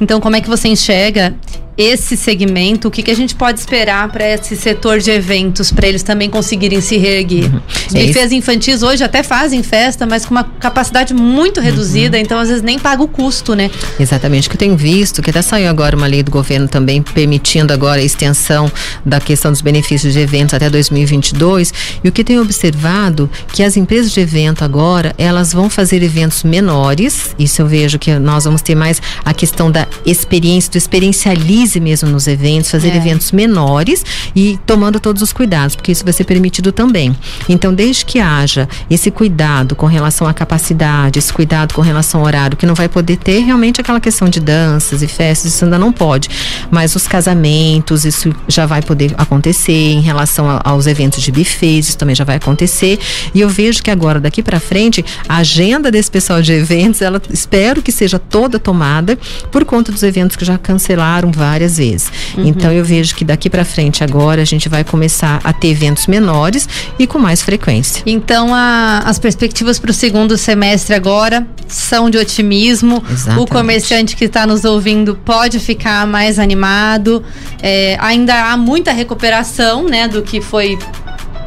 Então, 0.00 0.20
como 0.20 0.36
é 0.36 0.40
que 0.40 0.48
você 0.48 0.68
enxerga 0.68 1.34
esse 1.76 2.16
segmento, 2.16 2.88
o 2.88 2.90
que, 2.90 3.02
que 3.02 3.10
a 3.10 3.16
gente 3.16 3.34
pode 3.34 3.58
esperar 3.58 4.10
para 4.10 4.28
esse 4.28 4.56
setor 4.56 5.00
de 5.00 5.10
eventos, 5.10 5.72
para 5.72 5.88
eles 5.88 6.02
também 6.02 6.30
conseguirem 6.30 6.80
se 6.80 6.96
reerguer? 6.96 7.52
Uhum. 7.52 7.60
Os 7.88 8.16
é 8.16 8.34
infantis 8.34 8.82
hoje 8.82 9.02
até 9.02 9.22
fazem 9.22 9.62
festa, 9.62 10.06
mas 10.06 10.24
com 10.24 10.32
uma 10.32 10.44
capacidade 10.44 11.12
muito 11.12 11.58
uhum. 11.58 11.64
reduzida, 11.64 12.16
uhum. 12.16 12.22
então 12.22 12.38
às 12.38 12.48
vezes 12.48 12.62
nem 12.62 12.78
paga 12.78 13.02
o 13.02 13.08
custo, 13.08 13.54
né? 13.54 13.70
Exatamente, 13.98 14.48
que 14.48 14.54
eu 14.54 14.58
tenho 14.58 14.76
visto, 14.76 15.20
que 15.20 15.30
até 15.30 15.42
saiu 15.42 15.68
agora 15.68 15.96
uma 15.96 16.06
lei 16.06 16.22
do 16.22 16.30
governo 16.30 16.68
também 16.68 17.02
permitindo 17.02 17.72
agora 17.72 18.00
a 18.00 18.04
extensão 18.04 18.70
da 19.04 19.20
questão 19.20 19.50
dos 19.50 19.60
benefícios 19.60 20.12
de 20.12 20.20
eventos 20.20 20.54
até 20.54 20.70
2022, 20.70 21.72
e 22.04 22.08
o 22.08 22.12
que 22.12 22.22
tenho 22.22 22.42
observado 22.42 23.28
que 23.52 23.62
as 23.62 23.76
empresas 23.76 24.12
de 24.12 24.20
evento 24.20 24.64
agora, 24.64 25.14
elas 25.18 25.52
vão 25.52 25.68
fazer 25.68 26.02
eventos 26.02 26.44
menores, 26.44 27.34
isso 27.38 27.62
eu 27.62 27.66
vejo 27.66 27.98
que 27.98 28.16
nós 28.18 28.44
vamos 28.44 28.62
ter 28.62 28.74
mais 28.74 29.02
a 29.24 29.34
questão 29.34 29.70
da 29.70 29.88
experiência, 30.06 30.70
do 30.70 30.78
experiencialismo 30.78 31.63
mesmo 31.80 32.08
nos 32.08 32.26
eventos, 32.26 32.70
fazer 32.70 32.88
é. 32.88 32.96
eventos 32.96 33.32
menores 33.32 34.04
e 34.34 34.58
tomando 34.66 35.00
todos 35.00 35.22
os 35.22 35.32
cuidados, 35.32 35.76
porque 35.76 35.92
isso 35.92 36.04
vai 36.04 36.12
ser 36.12 36.24
permitido 36.24 36.72
também. 36.72 37.16
Então, 37.48 37.72
desde 37.72 38.04
que 38.04 38.20
haja 38.20 38.68
esse 38.90 39.10
cuidado 39.10 39.74
com 39.74 39.86
relação 39.86 40.26
à 40.26 40.34
capacidade, 40.34 41.18
esse 41.18 41.32
cuidado 41.32 41.74
com 41.74 41.80
relação 41.80 42.20
ao 42.20 42.26
horário, 42.26 42.56
que 42.56 42.66
não 42.66 42.74
vai 42.74 42.88
poder 42.88 43.16
ter 43.16 43.40
realmente 43.40 43.80
aquela 43.80 44.00
questão 44.00 44.28
de 44.28 44.40
danças 44.40 45.02
e 45.02 45.06
festas, 45.06 45.54
isso 45.54 45.64
ainda 45.64 45.78
não 45.78 45.92
pode. 45.92 46.28
Mas 46.70 46.94
os 46.94 47.06
casamentos, 47.06 48.04
isso 48.04 48.34
já 48.48 48.66
vai 48.66 48.82
poder 48.82 49.14
acontecer 49.16 49.72
em 49.72 50.00
relação 50.00 50.48
a, 50.48 50.60
aos 50.64 50.86
eventos 50.86 51.22
de 51.22 51.30
buffets, 51.30 51.88
isso 51.90 51.98
também 51.98 52.14
já 52.14 52.24
vai 52.24 52.36
acontecer. 52.36 52.98
E 53.34 53.40
eu 53.40 53.48
vejo 53.48 53.82
que 53.82 53.90
agora, 53.90 54.20
daqui 54.20 54.42
para 54.42 54.60
frente, 54.60 55.04
a 55.28 55.38
agenda 55.38 55.90
desse 55.90 56.10
pessoal 56.10 56.42
de 56.42 56.52
eventos, 56.52 57.00
ela 57.02 57.20
espero 57.30 57.82
que 57.82 57.92
seja 57.92 58.18
toda 58.18 58.58
tomada 58.58 59.18
por 59.50 59.64
conta 59.64 59.92
dos 59.92 60.02
eventos 60.02 60.36
que 60.36 60.44
já 60.44 60.58
cancelaram 60.58 61.30
vários 61.30 61.53
várias 61.54 61.76
vezes. 61.76 62.10
Uhum. 62.36 62.46
Então 62.46 62.72
eu 62.72 62.84
vejo 62.84 63.14
que 63.14 63.24
daqui 63.24 63.48
para 63.48 63.64
frente 63.64 64.02
agora 64.02 64.42
a 64.42 64.44
gente 64.44 64.68
vai 64.68 64.82
começar 64.82 65.40
a 65.44 65.52
ter 65.52 65.68
eventos 65.68 66.06
menores 66.06 66.68
e 66.98 67.06
com 67.06 67.18
mais 67.18 67.42
frequência. 67.42 68.02
Então 68.04 68.52
a, 68.52 69.02
as 69.04 69.18
perspectivas 69.18 69.78
para 69.78 69.90
o 69.90 69.94
segundo 69.94 70.36
semestre 70.36 70.94
agora 70.94 71.46
são 71.68 72.10
de 72.10 72.18
otimismo. 72.18 73.02
Exatamente. 73.10 73.42
O 73.42 73.46
comerciante 73.46 74.16
que 74.16 74.24
está 74.24 74.46
nos 74.46 74.64
ouvindo 74.64 75.16
pode 75.24 75.60
ficar 75.60 76.06
mais 76.06 76.38
animado. 76.38 77.22
É, 77.62 77.96
ainda 78.00 78.52
há 78.52 78.56
muita 78.56 78.92
recuperação, 78.92 79.84
né, 79.84 80.08
do 80.08 80.22
que 80.22 80.40
foi 80.40 80.76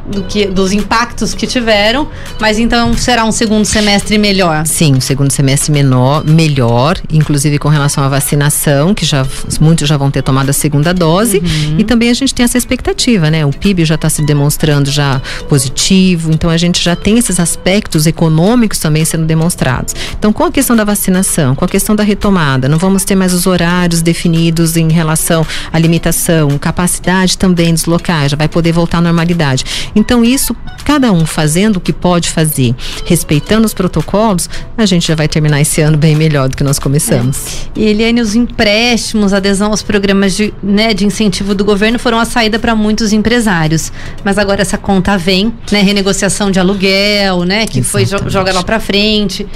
do 0.08 0.24
que, 0.24 0.46
dos 0.46 0.72
impactos 0.72 1.34
que 1.34 1.46
tiveram, 1.46 2.08
mas 2.40 2.58
então 2.58 2.96
será 2.96 3.26
um 3.26 3.32
segundo 3.32 3.66
semestre 3.66 4.18
melhor? 4.18 4.66
Sim, 4.66 4.96
um 4.96 5.02
segundo 5.02 5.32
semestre 5.32 5.72
menor, 5.72 6.24
melhor, 6.26 6.98
inclusive 7.12 7.60
com 7.60 7.70
relação 7.70 8.04
à 8.04 8.10
vacinação, 8.10 8.94
que 8.94 9.06
já 9.06 9.26
muitos 9.60 9.88
já 9.88 9.98
vão 9.98 10.10
ter 10.10 10.22
tomado 10.22 10.50
a 10.50 10.54
segunda 10.54 10.94
dose, 10.94 11.38
uhum. 11.38 11.76
e 11.78 11.84
também 11.84 12.10
a 12.10 12.14
gente 12.14 12.34
tem 12.34 12.44
essa 12.44 12.58
expectativa, 12.58 13.30
né? 13.30 13.46
O 13.46 13.52
PIB 13.52 13.86
já 13.86 13.96
está 13.96 14.10
se 14.10 14.22
demonstrando 14.22 14.90
já 14.90 15.22
positivo, 15.50 16.32
então 16.32 16.50
a 16.50 16.58
gente 16.58 16.84
já 16.84 16.96
tem 16.96 17.18
esses 17.18 17.40
aspectos 17.40 18.06
econômicos 18.08 18.80
também 18.80 19.04
sendo 19.04 19.26
demonstrados. 19.26 19.94
Então, 20.18 20.32
com 20.32 20.44
a 20.44 20.52
questão 20.52 20.76
da 20.76 20.84
vacinação, 20.84 21.56
com 21.56 21.66
a 21.66 21.68
questão 21.68 21.96
da 21.96 22.04
retomada, 22.04 22.70
não 22.70 22.78
vamos 22.78 23.04
ter 23.04 23.16
mais 23.16 23.34
os 23.34 23.46
horários 23.46 24.02
definidos 24.02 24.78
em 24.78 24.92
relação 24.92 25.46
à 25.72 25.80
limitação, 25.80 26.58
capacidade 26.58 27.38
também 27.38 27.74
dos 27.74 27.86
locais, 27.86 28.32
já 28.32 28.38
vai 28.38 28.48
poder 28.48 28.72
voltar 28.72 29.00
à 29.00 29.02
normalidade. 29.02 29.66
Então, 29.98 30.24
isso, 30.24 30.56
cada 30.86 31.12
um 31.12 31.26
fazendo 31.26 31.78
o 31.78 31.82
que 31.82 31.92
pode 31.92 32.30
fazer, 32.30 32.76
respeitando 33.04 33.66
os 33.66 33.74
protocolos, 33.74 34.48
a 34.78 34.86
gente 34.86 35.08
já 35.08 35.16
vai 35.16 35.28
terminar 35.28 35.60
esse 35.60 35.82
ano 35.82 35.98
bem 35.98 36.16
melhor 36.16 36.50
do 36.50 36.56
que 36.56 36.64
nós 36.64 36.78
começamos. 36.78 37.68
É. 37.76 37.80
E 37.80 37.86
Eliane, 37.88 38.22
os 38.22 38.36
empréstimos, 38.36 39.34
adesão 39.34 39.72
aos 39.72 39.82
programas 39.82 40.36
de, 40.36 40.54
né, 40.62 40.94
de 40.94 41.06
incentivo 41.06 41.56
do 41.56 41.66
governo 41.66 41.98
foram 41.98 42.20
a 42.20 42.26
saída 42.26 42.60
para 42.60 42.76
muitos 42.76 43.12
empresários. 43.12 43.92
Mas 44.24 44.38
agora 44.38 44.62
essa 44.62 44.78
conta 44.78 45.18
vem, 45.18 45.52
né? 45.72 45.82
Renegociação 45.82 46.52
de 46.52 46.60
aluguel, 46.60 47.44
né? 47.44 47.66
Que 47.66 47.80
Exatamente. 47.80 48.10
foi 48.10 48.30
joga 48.30 48.54
lá 48.54 48.64
para 48.64 48.80
frente 48.80 49.48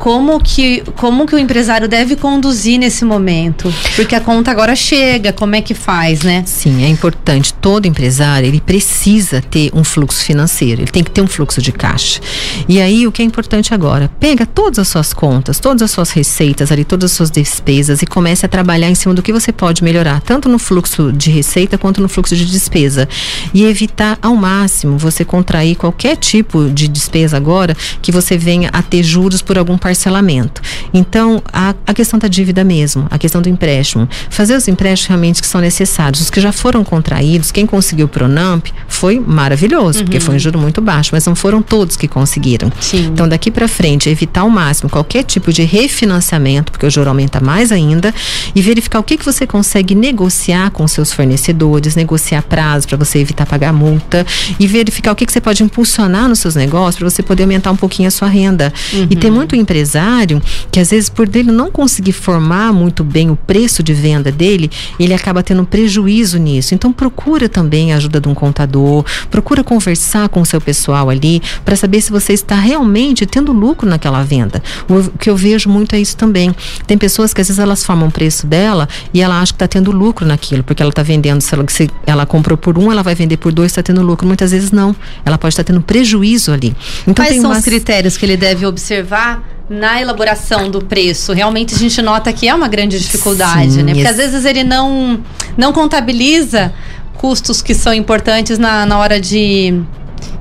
como 0.00 0.40
que, 0.40 0.82
como 0.96 1.26
que 1.26 1.34
o 1.34 1.38
empresário 1.38 1.86
deve 1.86 2.16
conduzir 2.16 2.78
nesse 2.78 3.04
momento? 3.04 3.72
Porque 3.94 4.14
a 4.14 4.20
conta 4.20 4.50
agora 4.50 4.74
chega, 4.74 5.30
como 5.30 5.54
é 5.54 5.60
que 5.60 5.74
faz, 5.74 6.22
né? 6.22 6.42
Sim, 6.46 6.82
é 6.82 6.88
importante. 6.88 7.52
Todo 7.52 7.86
empresário, 7.86 8.48
ele 8.48 8.62
precisa 8.62 9.42
ter 9.42 9.69
um 9.72 9.84
fluxo 9.84 10.24
financeiro, 10.24 10.82
ele 10.82 10.90
tem 10.90 11.02
que 11.02 11.10
ter 11.10 11.20
um 11.20 11.26
fluxo 11.26 11.60
de 11.60 11.72
caixa. 11.72 12.20
E 12.68 12.80
aí, 12.80 13.06
o 13.06 13.12
que 13.12 13.22
é 13.22 13.24
importante 13.24 13.74
agora? 13.74 14.10
Pega 14.20 14.46
todas 14.46 14.78
as 14.78 14.88
suas 14.88 15.12
contas, 15.12 15.58
todas 15.58 15.82
as 15.82 15.90
suas 15.90 16.10
receitas 16.10 16.70
ali, 16.72 16.84
todas 16.84 17.10
as 17.10 17.16
suas 17.16 17.30
despesas 17.30 18.02
e 18.02 18.06
comece 18.06 18.44
a 18.46 18.48
trabalhar 18.48 18.88
em 18.88 18.94
cima 18.94 19.14
do 19.14 19.22
que 19.22 19.32
você 19.32 19.52
pode 19.52 19.82
melhorar, 19.82 20.20
tanto 20.20 20.48
no 20.48 20.58
fluxo 20.58 21.12
de 21.12 21.30
receita 21.30 21.78
quanto 21.78 22.00
no 22.00 22.08
fluxo 22.08 22.36
de 22.36 22.44
despesa. 22.46 23.08
E 23.52 23.64
evitar 23.64 24.18
ao 24.22 24.36
máximo 24.36 24.98
você 24.98 25.24
contrair 25.24 25.76
qualquer 25.76 26.16
tipo 26.16 26.68
de 26.70 26.88
despesa 26.88 27.36
agora 27.36 27.76
que 28.02 28.12
você 28.12 28.36
venha 28.36 28.70
a 28.72 28.82
ter 28.82 29.02
juros 29.02 29.42
por 29.42 29.58
algum 29.58 29.76
parcelamento. 29.78 30.60
Então, 30.92 31.42
a, 31.52 31.74
a 31.86 31.94
questão 31.94 32.18
da 32.18 32.28
dívida 32.28 32.64
mesmo, 32.64 33.06
a 33.10 33.18
questão 33.18 33.40
do 33.40 33.48
empréstimo. 33.48 34.08
Fazer 34.28 34.56
os 34.56 34.68
empréstimos 34.68 35.08
realmente 35.08 35.40
que 35.40 35.46
são 35.46 35.60
necessários. 35.60 36.20
Os 36.20 36.30
que 36.30 36.40
já 36.40 36.52
foram 36.52 36.84
contraídos, 36.84 37.50
quem 37.50 37.66
conseguiu 37.66 38.06
o 38.06 38.08
Pronamp 38.08 38.66
foi 38.88 39.18
maravilhoso, 39.60 39.98
uhum. 39.98 40.04
porque 40.04 40.20
foi 40.20 40.36
um 40.36 40.38
juro 40.38 40.58
muito 40.58 40.80
baixo, 40.80 41.10
mas 41.12 41.26
não 41.26 41.34
foram 41.34 41.60
todos 41.60 41.96
que 41.96 42.08
conseguiram. 42.08 42.72
Sim. 42.80 43.10
Então, 43.12 43.28
daqui 43.28 43.50
para 43.50 43.68
frente, 43.68 44.08
evitar 44.08 44.42
ao 44.42 44.50
máximo 44.50 44.88
qualquer 44.88 45.22
tipo 45.24 45.52
de 45.52 45.62
refinanciamento, 45.62 46.72
porque 46.72 46.86
o 46.86 46.90
juro 46.90 47.08
aumenta 47.08 47.40
mais 47.40 47.70
ainda, 47.70 48.14
e 48.54 48.62
verificar 48.62 48.98
o 48.98 49.02
que, 49.02 49.16
que 49.16 49.24
você 49.24 49.46
consegue 49.46 49.94
negociar 49.94 50.70
com 50.70 50.86
seus 50.88 51.12
fornecedores, 51.12 51.94
negociar 51.94 52.42
prazo 52.42 52.88
para 52.88 52.96
você 52.96 53.18
evitar 53.18 53.46
pagar 53.46 53.72
multa, 53.72 54.26
e 54.58 54.66
verificar 54.66 55.12
o 55.12 55.14
que, 55.14 55.26
que 55.26 55.32
você 55.32 55.40
pode 55.40 55.62
impulsionar 55.62 56.28
nos 56.28 56.38
seus 56.38 56.54
negócios 56.54 56.96
para 56.96 57.10
você 57.10 57.22
poder 57.22 57.42
aumentar 57.42 57.70
um 57.70 57.76
pouquinho 57.76 58.08
a 58.08 58.10
sua 58.10 58.28
renda. 58.28 58.72
Uhum. 58.92 59.08
E 59.10 59.16
tem 59.16 59.30
muito 59.30 59.54
empresário 59.54 60.40
que 60.70 60.80
às 60.80 60.90
vezes 60.90 61.08
por 61.08 61.28
dele 61.28 61.52
não 61.52 61.70
conseguir 61.70 62.12
formar 62.12 62.72
muito 62.72 63.04
bem 63.04 63.30
o 63.30 63.36
preço 63.36 63.82
de 63.82 63.92
venda 63.92 64.30
dele, 64.30 64.70
ele 64.98 65.12
acaba 65.12 65.42
tendo 65.42 65.64
prejuízo 65.64 66.38
nisso. 66.38 66.74
Então 66.74 66.92
procura 66.92 67.48
também 67.48 67.92
a 67.92 67.96
ajuda 67.96 68.20
de 68.20 68.28
um 68.28 68.34
contador, 68.34 69.04
procura 69.30 69.49
conversar 69.64 70.28
com 70.28 70.40
o 70.40 70.46
seu 70.46 70.60
pessoal 70.60 71.10
ali 71.10 71.42
para 71.64 71.76
saber 71.76 72.00
se 72.00 72.10
você 72.10 72.32
está 72.32 72.54
realmente 72.54 73.26
tendo 73.26 73.52
lucro 73.52 73.88
naquela 73.88 74.22
venda. 74.22 74.62
O 74.88 75.10
que 75.18 75.28
eu 75.28 75.36
vejo 75.36 75.68
muito 75.68 75.94
é 75.94 76.00
isso 76.00 76.16
também. 76.16 76.54
Tem 76.86 76.96
pessoas 76.96 77.34
que 77.34 77.40
às 77.40 77.48
vezes 77.48 77.58
elas 77.58 77.84
formam 77.84 78.08
o 78.08 78.10
preço 78.10 78.46
dela 78.46 78.88
e 79.12 79.20
ela 79.20 79.40
acha 79.40 79.52
que 79.52 79.56
está 79.56 79.68
tendo 79.68 79.90
lucro 79.90 80.26
naquilo, 80.26 80.62
porque 80.62 80.82
ela 80.82 80.90
está 80.90 81.02
vendendo, 81.02 81.40
se 81.40 81.54
ela, 81.54 81.64
se 81.68 81.90
ela 82.06 82.26
comprou 82.26 82.56
por 82.56 82.78
um, 82.78 82.90
ela 82.90 83.02
vai 83.02 83.14
vender 83.14 83.36
por 83.36 83.52
dois, 83.52 83.72
está 83.72 83.82
tendo 83.82 84.02
lucro. 84.02 84.26
Muitas 84.26 84.50
vezes 84.50 84.70
não. 84.70 84.94
Ela 85.24 85.38
pode 85.38 85.52
estar 85.52 85.64
tá 85.64 85.72
tendo 85.72 85.80
prejuízo 85.82 86.52
ali. 86.52 86.74
Então, 87.06 87.24
Quais 87.24 87.40
são 87.40 87.50
umas... 87.50 87.58
os 87.58 87.64
critérios 87.64 88.16
que 88.16 88.24
ele 88.24 88.36
deve 88.36 88.64
observar 88.66 89.42
na 89.70 90.00
elaboração 90.00 90.68
do 90.68 90.84
preço, 90.84 91.32
realmente 91.32 91.76
a 91.76 91.78
gente 91.78 92.02
nota 92.02 92.32
que 92.32 92.48
é 92.48 92.54
uma 92.54 92.66
grande 92.66 92.98
dificuldade, 92.98 93.74
Sim, 93.74 93.82
né? 93.84 93.92
Porque 93.92 94.08
às 94.08 94.16
vezes 94.16 94.44
ele 94.44 94.64
não, 94.64 95.20
não 95.56 95.72
contabiliza 95.72 96.72
custos 97.20 97.60
que 97.60 97.74
são 97.74 97.92
importantes 97.92 98.58
na, 98.58 98.86
na 98.86 98.98
hora 98.98 99.20
de 99.20 99.78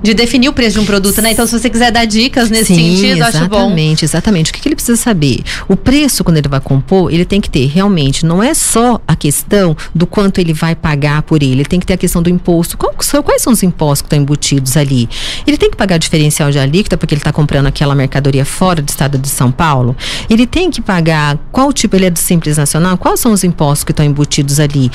de 0.02 0.14
definir 0.14 0.50
o 0.50 0.54
preço 0.54 0.76
de 0.76 0.80
um 0.80 0.86
produto, 0.86 1.22
né? 1.22 1.32
Então, 1.32 1.46
se 1.46 1.58
você 1.58 1.70
quiser 1.70 1.92
dar 1.92 2.06
dicas 2.06 2.50
nesse 2.50 2.74
Sim, 2.74 2.98
sentido, 2.98 3.24
acho 3.24 3.38
bom. 3.48 3.58
Exatamente, 3.58 4.06
exatamente. 4.06 4.52
O 4.52 4.54
que, 4.54 4.62
que, 4.62 4.68
ele 4.68 4.76
precisa 4.76 4.98
saber? 4.98 5.42
O 5.68 5.76
preço, 5.76 6.24
quando 6.24 6.38
ele 6.38 6.48
vai 6.48 6.60
compor, 6.60 7.12
ele 7.14 7.26
tem 7.26 7.42
que 7.42 7.50
ter 7.50 7.66
realmente, 7.68 8.26
não 8.26 8.42
é 8.42 8.54
só 8.54 9.02
a 9.08 9.16
questão 9.16 9.76
do 9.94 10.08
quanto 10.08 10.40
ele 10.40 10.54
vai 10.54 10.76
pagar 10.76 11.22
por 11.24 11.44
ele, 11.44 11.54
ele 11.54 11.66
tem 11.66 11.80
que 11.80 11.86
ter 11.86 11.94
a 11.94 11.98
questão 11.98 12.22
do 12.22 12.30
imposto. 12.30 12.78
Qual, 12.78 12.94
quais 13.24 13.42
são 13.42 13.54
os 13.54 13.64
impostos 13.64 14.02
que 14.02 14.08
estão 14.08 14.20
embutidos 14.20 14.78
ali? 14.78 15.10
Ele 15.46 15.58
tem 15.58 15.70
que 15.70 15.78
pagar 15.78 15.98
diferencial 15.98 16.52
de 16.52 16.60
alíquota, 16.60 16.98
porque 16.98 17.14
ele 17.14 17.20
está 17.20 17.32
comprando 17.32 17.68
aquela 17.68 17.96
mercadoria 17.96 18.46
fora 18.46 18.82
do 18.82 18.90
estado 18.90 19.18
de 19.18 19.28
São 19.28 19.52
Paulo. 19.52 19.96
Ele 20.30 20.46
tem 20.46 20.70
que 20.72 20.82
pagar 20.82 21.38
qual 21.52 21.72
tipo, 21.74 21.96
ele 21.96 22.06
é 22.06 22.10
do 22.10 22.20
Simples 22.20 22.58
Nacional, 22.58 22.98
quais 22.98 23.20
são 23.20 23.32
os 23.32 23.44
impostos 23.44 23.84
que 23.84 23.92
estão 23.92 24.06
embutidos 24.06 24.60
ali? 24.60 24.92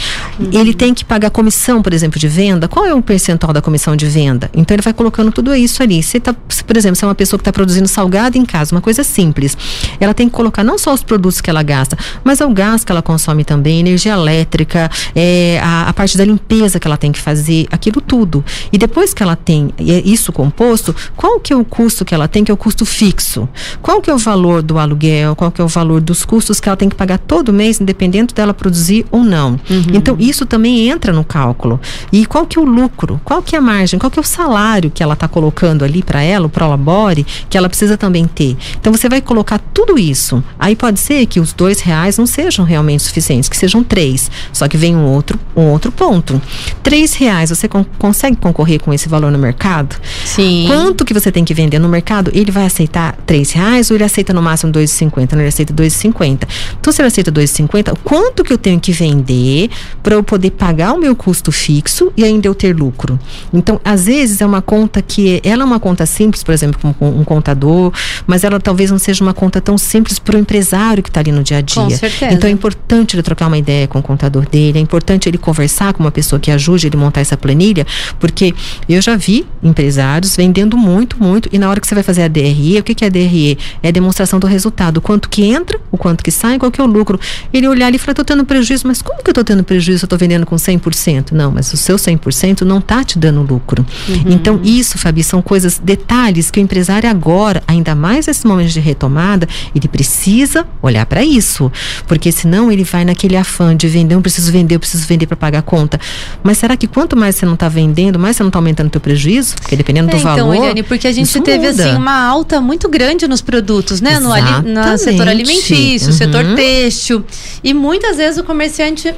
Ele 0.53 0.75
tem 0.75 0.95
que 0.95 1.05
pagar 1.05 1.31
comissão, 1.31 1.83
por 1.83 1.93
exemplo, 1.93 2.19
de 2.19 2.29
venda. 2.29 2.69
Qual 2.69 2.85
é 2.85 2.95
o 2.95 3.03
percentual 3.03 3.53
da 3.53 3.61
comissão 3.61 3.97
de 3.97 4.07
venda? 4.07 4.51
Então, 4.55 4.74
ele 4.75 4.83
vai 4.83 4.93
colocando 4.93 5.31
tudo 5.33 5.55
isso 5.55 5.83
ali. 5.83 6.03
Se 6.03 6.21
tá, 6.21 6.35
se, 6.49 6.63
por 6.63 6.77
exemplo, 6.77 6.97
se 6.97 7.05
é 7.05 7.09
uma 7.09 7.15
pessoa 7.15 7.39
que 7.39 7.43
está 7.43 7.53
produzindo 7.53 7.89
salgado 7.89 8.37
em 8.37 8.45
casa, 8.45 8.75
uma 8.75 8.81
coisa 8.81 9.03
simples, 9.03 9.57
ela 10.01 10.15
tem 10.15 10.29
que 10.29 10.35
colocar 10.35 10.65
não 10.65 10.79
só 10.79 10.93
os 10.93 11.03
produtos 11.03 11.41
que 11.41 11.51
ela 11.51 11.63
gasta, 11.63 11.97
mas 12.23 12.41
é 12.41 12.47
o 12.47 12.51
gás 12.51 12.85
que 12.85 12.93
ela 12.93 13.03
consome 13.03 13.45
também, 13.45 13.81
energia 13.81 14.13
elétrica, 14.13 14.91
é, 15.15 15.61
a, 15.63 15.89
a 15.89 15.93
parte 15.93 16.17
da 16.17 16.25
limpeza 16.25 16.79
que 16.79 16.87
ela 16.87 16.97
tem 16.97 17.13
que 17.13 17.21
fazer, 17.21 17.67
aquilo 17.71 18.01
tudo. 18.01 18.45
E 18.73 18.79
depois 18.79 19.15
que 19.15 19.23
ela 19.23 19.37
tem 19.37 19.73
isso 19.79 20.33
composto, 20.33 20.95
qual 21.17 21.41
que 21.41 21.53
é 21.53 21.57
o 21.57 21.65
custo 21.65 22.05
que 22.05 22.15
ela 22.15 22.29
tem, 22.29 22.45
que 22.45 22.51
é 22.51 22.55
o 22.55 22.57
custo 22.57 22.85
fixo? 22.85 23.49
Qual 23.81 24.01
que 24.01 24.11
é 24.11 24.15
o 24.15 24.19
valor 24.19 24.63
do 24.63 24.79
aluguel? 24.79 25.37
Qual 25.37 25.51
que 25.51 25.61
é 25.61 25.65
o 25.65 25.69
valor 25.69 26.01
dos 26.01 26.25
custos 26.25 26.61
que 26.61 26.69
ela 26.69 26.77
tem 26.77 26.89
que 26.89 26.97
pagar 26.97 27.19
todo 27.19 27.53
mês, 27.53 27.81
independente 27.81 28.35
dela 28.35 28.55
produzir 28.55 29.07
ou 29.11 29.23
não? 29.23 29.53
Uhum. 29.71 29.85
Então, 29.93 30.17
isso 30.19 30.47
também 30.47 30.89
entra 30.89 31.13
no 31.13 31.25
cálculo. 31.25 31.81
E 32.13 32.27
qual 32.27 32.47
que 32.47 32.59
é 32.59 32.63
o 32.63 32.65
lucro? 32.65 33.21
Qual 33.25 33.43
que 33.43 33.55
é 33.55 33.59
a 33.59 33.63
margem? 33.63 33.99
Qual 33.99 34.11
que 34.11 34.19
é 34.19 34.23
o 34.23 34.25
salário? 34.25 34.64
Que 34.91 35.03
ela 35.03 35.15
está 35.15 35.29
colocando 35.29 35.85
ali 35.85 36.03
para 36.03 36.23
ela, 36.23 36.47
o 36.47 36.49
Prolabore, 36.49 37.27
que 37.51 37.57
ela 37.59 37.69
precisa 37.69 37.97
também 37.97 38.27
ter. 38.27 38.57
Então 38.81 38.93
você 38.93 39.09
vai 39.09 39.21
colocar 39.21 39.59
tudo 39.73 39.99
isso. 39.99 40.43
Aí 40.59 40.75
pode 40.75 40.99
ser 40.99 41.27
que 41.27 41.39
os 41.39 41.53
dois 41.53 41.81
reais 41.81 42.17
não 42.17 42.27
sejam 42.27 42.65
realmente 42.65 43.03
suficientes, 43.03 43.49
que 43.49 43.57
sejam 43.57 43.85
três. 43.85 44.31
Só 44.53 44.67
que 44.67 44.77
vem 44.77 44.97
um 44.97 45.05
outro, 45.05 45.39
um 45.55 45.65
outro 45.65 45.93
ponto. 45.93 46.41
Três 46.83 47.15
reais, 47.15 47.51
você 47.51 47.69
con 47.69 47.85
consegue 47.99 48.37
concorrer 48.37 48.81
com 48.81 48.93
esse 48.93 49.09
valor 49.09 49.31
no 49.31 49.39
mercado? 49.39 49.97
Sim. 50.25 50.65
Quanto 50.67 51.05
que 51.05 51.13
você 51.13 51.31
tem 51.31 51.45
que 51.45 51.55
vender 51.55 51.79
no 51.79 51.89
mercado? 51.89 52.31
Ele 52.35 52.51
vai 52.51 52.65
aceitar 52.65 53.17
três 53.27 53.53
reais 53.53 53.91
ou 53.91 53.97
ele 53.97 54.05
aceita 54.05 54.33
no 54.33 54.43
máximo 54.43 54.73
dois 54.73 54.91
e 54.91 54.95
cinquenta? 54.95 55.37
Não, 55.37 55.43
ele 55.43 55.49
aceita 55.49 55.73
dois 55.73 55.95
e 55.95 55.97
cinquenta. 55.97 56.49
Então 56.81 56.93
se 56.93 57.01
ele 57.01 57.09
aceita 57.09 57.31
dois 57.31 57.51
e 57.51 57.55
cinquenta, 57.55 57.95
quanto 58.03 58.43
que 58.43 58.53
eu 58.53 58.59
tenho 58.59 58.81
que 58.81 58.93
vender 58.93 59.71
para 60.03 60.15
eu 60.15 60.23
poder 60.23 60.51
pagar 60.51 60.93
o 60.95 60.99
meu 60.99 61.15
custo 61.15 61.53
fixo 61.53 62.13
e 62.17 62.25
ainda 62.25 62.49
eu 62.49 62.55
ter 62.55 62.75
lucro? 62.75 63.19
Então, 63.53 63.81
às 63.85 64.07
vezes 64.07 64.41
é 64.41 64.47
uma 64.47 64.54
conta 64.63 65.03
que 65.03 65.41
ela 65.45 65.63
é 65.63 65.65
uma 65.65 65.81
conta 65.81 66.07
simples, 66.07 66.43
por 66.43 66.53
exemplo, 66.53 66.95
com 66.99 67.09
um 67.09 67.25
contador, 67.25 67.93
mas 68.27 68.45
ela 68.45 68.61
talvez 68.61 68.91
não 68.91 68.99
seja 68.99 69.23
uma 69.23 69.35
conta 69.35 69.61
tão 69.61 69.77
simples 69.79 70.19
para 70.19 70.37
o 70.37 70.39
empresário 70.39 71.03
que 71.03 71.09
está 71.09 71.21
ali 71.21 71.33
no 71.33 71.43
dia 71.43 71.59
a 71.59 71.61
dia. 71.61 71.83
Com 71.83 71.91
certeza. 71.91 72.33
Então 72.33 72.49
é 72.49 72.53
importante 72.53 73.17
ele 73.17 73.23
trocar 73.23 73.47
uma 73.47 73.59
ideia 73.59 73.87
com 73.87 73.99
o 73.99 74.03
contador 74.03 74.49
dele, 74.49 74.79
é 74.79 74.81
importante 74.81 75.29
ele 75.29 75.39
conversar 75.39 75.93
com 75.93 76.03
uma 76.03 76.11
pessoa 76.11 76.39
que 76.39 76.51
ajude 76.51 76.87
ele 76.87 76.97
a 76.97 77.01
montar 77.01 77.21
essa 77.21 77.37
planilha, 77.37 77.87
porque 78.19 78.55
eu 78.89 79.01
já 79.01 79.17
vi 79.17 79.47
empresários 79.63 80.37
vendendo 80.37 80.77
muito, 80.77 81.23
muito, 81.23 81.49
e 81.53 81.59
na 81.59 81.69
hora 81.69 81.81
que 81.81 81.87
você 81.87 81.95
vai 81.95 82.05
fazer 82.05 82.23
a 82.23 82.29
DRE, 82.29 82.79
o 82.79 82.83
que, 82.83 82.95
que 82.95 83.05
é 83.05 83.09
a 83.09 83.11
DRE? 83.11 83.59
É 83.83 83.89
a 83.89 83.91
demonstração 83.91 84.39
do 84.39 84.47
resultado, 84.47 84.99
o 84.99 85.01
quanto 85.01 85.29
que 85.29 85.45
entra, 85.45 85.79
o 85.91 85.97
quanto 85.97 86.23
que 86.23 86.31
sai, 86.31 86.59
qual 86.59 86.71
que 86.71 86.81
é 86.81 86.85
o 86.85 86.87
lucro. 86.87 87.19
Ele 87.53 87.69
olhar 87.69 87.87
ali 87.87 87.97
e 87.97 87.99
falar, 87.99 88.13
estou 88.13 88.25
tendo 88.25 88.45
prejuízo, 88.45 88.87
mas 88.87 89.03
como 89.03 89.23
que 89.23 89.29
eu 89.29 89.33
estou 89.33 89.45
tendo 89.45 89.63
prejuízo 89.65 90.05
eu 90.05 90.07
estou 90.07 90.19
vendendo 90.19 90.47
com 90.47 90.57
100%? 90.57 91.33
Não, 91.33 91.51
mas 91.51 91.73
o 91.73 91.77
seu 91.77 91.97
100% 91.97 92.63
não 92.63 92.79
está 92.79 93.05
te 93.05 93.19
dando 93.19 93.43
lucro. 93.43 93.85
Uhum. 94.09 94.33
Então, 94.45 94.61
isso, 94.63 94.99
Fabi, 94.99 95.25
são 95.25 95.41
coisas, 95.41 95.79
detalhes 95.79 96.51
que 96.51 96.61
o 96.61 96.63
empresário 96.63 97.09
agora, 97.09 97.63
ainda 97.67 97.95
mais 97.95 98.27
nesse 98.27 98.47
momento 98.47 98.69
de 98.69 98.79
retomada, 98.79 99.49
ele 99.75 99.89
precisa 99.89 100.67
olhar 100.83 101.07
para 101.07 101.25
isso. 101.25 101.73
Porque 102.07 102.31
senão 102.31 102.71
ele 102.71 102.85
vai 102.85 103.07
naquele 103.07 103.39
afã 103.39 103.75
de 103.75 103.89
vender, 103.89 104.15
eu 104.15 104.21
preciso 104.21 104.53
vender, 104.53 104.75
eu 104.75 104.81
preciso 104.81 105.07
vender 105.07 105.27
para 105.27 105.37
pagar 105.37 105.61
a 105.61 105.63
conta. 105.63 105.99
Mas 106.43 106.59
será 106.59 106.77
que 106.77 106.87
quanto 106.87 107.17
mais 107.17 107.37
você 107.37 107.47
não 107.47 107.55
está 107.55 107.71
vendendo, 107.71 108.19
mais 108.19 108.37
você 108.37 108.43
não 108.43 108.49
está 108.49 108.59
aumentando 108.59 108.89
o 108.89 108.91
teu 108.91 109.01
prejuízo? 109.01 109.57
Porque 109.57 109.77
dependendo 109.77 110.09
é, 110.09 110.11
do 110.11 110.19
então, 110.19 110.37
valor. 110.37 110.53
Então, 110.53 110.65
Eliane, 110.65 110.83
porque 110.83 111.09
a 111.09 111.13
gente 111.13 111.41
teve 111.41 111.71
muda. 111.71 111.83
assim 111.83 111.97
uma 111.97 112.27
alta 112.27 112.61
muito 112.61 112.87
grande 112.87 113.27
nos 113.27 113.41
produtos, 113.41 114.03
né? 114.03 114.21
No, 114.21 114.29
no 114.29 114.99
setor 114.99 115.27
alimentício, 115.27 116.09
uhum. 116.09 116.13
setor 116.13 116.45
têxtil. 116.55 117.25
E 117.63 117.73
muitas 117.73 118.19
vezes 118.19 118.39
o 118.39 118.45
comerciante 118.45 119.15